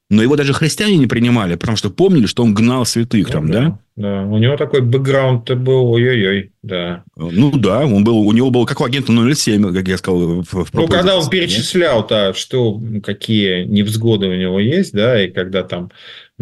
[0.09, 3.51] Но его даже христиане не принимали, потому что помнили, что он гнал святых ну, там,
[3.51, 3.61] да?
[3.61, 3.79] да?
[3.97, 7.03] Да, у него такой бэкграунд был, ой-ой-ой, да.
[7.17, 10.43] Ну да, он был, у него был как у агента 07, как я сказал.
[10.43, 15.63] В, в ну, когда он перечислял-то, что, какие невзгоды у него есть, да, и когда
[15.63, 15.91] там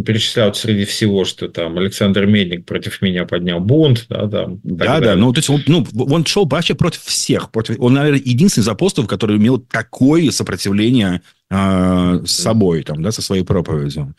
[0.04, 4.60] перечисляют среди всего, что там Александр Медник против меня поднял бунт, да, там.
[4.64, 8.22] Да, да, ну, то есть он, ну, он шел вообще против всех, против, он, наверное,
[8.24, 14.14] единственный из апостолов, который имел такое сопротивление э, с собой, там, да, со своей проповедью.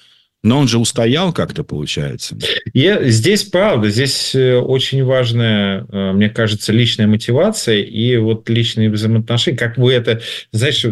[0.47, 2.39] Но он же устоял как-то, получается.
[2.73, 8.89] И здесь правда, здесь э, очень важная, э, мне кажется, личная мотивация и вот личные
[8.89, 9.59] взаимоотношения.
[9.59, 10.21] Как вы это,
[10.53, 10.91] знаешь, э,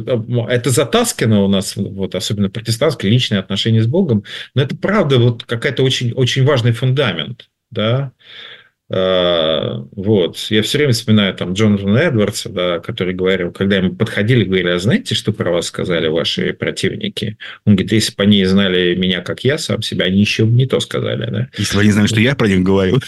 [0.49, 4.25] это затаскано у нас, вот особенно протестантские личные отношения с Богом,
[4.57, 8.11] но это правда вот какая-то очень, очень важный фундамент, да,
[8.89, 10.37] вот.
[10.51, 14.79] Я все время вспоминаю там Джонатана Эдвардса, да, который говорил, когда ему подходили, говорили, а
[14.79, 17.39] знаете, что про вас сказали ваши противники?
[17.65, 20.81] Он говорит, если бы они знали меня, как я сам себя, они еще не то
[20.81, 21.31] сказали.
[21.31, 21.49] Да?
[21.57, 23.01] Если бы они знали, что я про них говорил.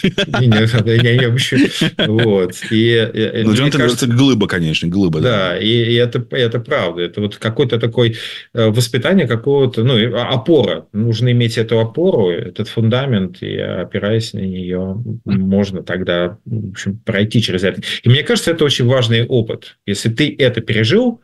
[2.07, 2.55] Вот.
[2.71, 5.21] Ну, Джонатан Эдвардс глыба, конечно, глыба.
[5.21, 7.03] Да, и это, правда.
[7.03, 8.15] Это вот какое-то такое
[8.55, 10.87] воспитание какого-то, ну, опора.
[10.93, 16.99] Нужно иметь эту опору, этот фундамент, и опираясь на нее, можно можно тогда в общем,
[16.99, 17.81] пройти через это.
[18.03, 19.79] И мне кажется, это очень важный опыт.
[19.87, 21.21] Если ты это пережил,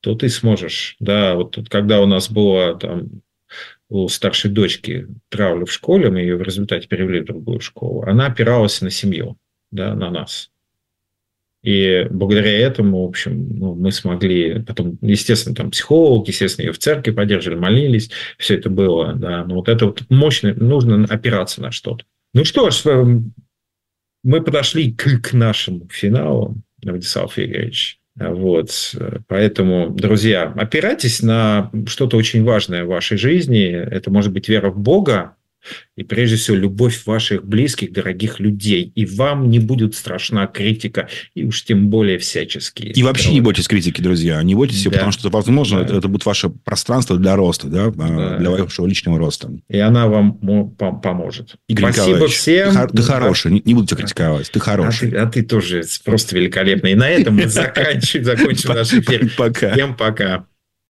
[0.00, 0.96] то ты сможешь.
[1.00, 3.22] Да, вот когда у нас было там
[3.88, 8.26] у старшей дочки травля в школе, мы ее в результате перевели в другую школу, она
[8.26, 9.36] опиралась на семью,
[9.70, 10.50] да, на нас.
[11.62, 16.78] И благодаря этому, в общем, ну, мы смогли, потом, естественно, там психолог, естественно, ее в
[16.78, 21.70] церкви поддерживали, молились, все это было, да, но вот это вот мощно, нужно опираться на
[21.70, 22.04] что-то.
[22.34, 22.82] Ну что ж,
[24.24, 26.56] мы подошли к, к нашему финалу.
[26.82, 27.98] Владислав Игоревич.
[28.16, 28.94] Вот.
[29.26, 33.66] Поэтому, друзья, опирайтесь на что-то очень важное в вашей жизни.
[33.66, 35.36] Это может быть вера в Бога,
[35.96, 38.90] и прежде всего любовь ваших близких, дорогих людей.
[38.94, 42.92] И вам не будет страшна критика, и уж тем более всяческие.
[42.92, 44.42] И вообще не бойтесь критики, друзья.
[44.42, 44.90] Не бойтесь, да.
[44.90, 45.84] потому что, возможно, да.
[45.84, 47.90] это, это будет ваше пространство для роста, да?
[47.90, 48.38] да.
[48.38, 49.50] для вашего личного роста.
[49.68, 50.38] И она вам
[51.02, 51.56] поможет.
[51.68, 52.74] Игорь Спасибо всем.
[52.88, 54.50] Ты, ты хороший, не, не буду тебя критиковать.
[54.50, 55.08] Ты хороший.
[55.08, 56.92] А ты, а ты тоже просто великолепный.
[56.92, 59.30] И на этом мы заканчиваем, наш эфир.
[59.36, 59.72] Пока.
[59.72, 60.46] Всем пока.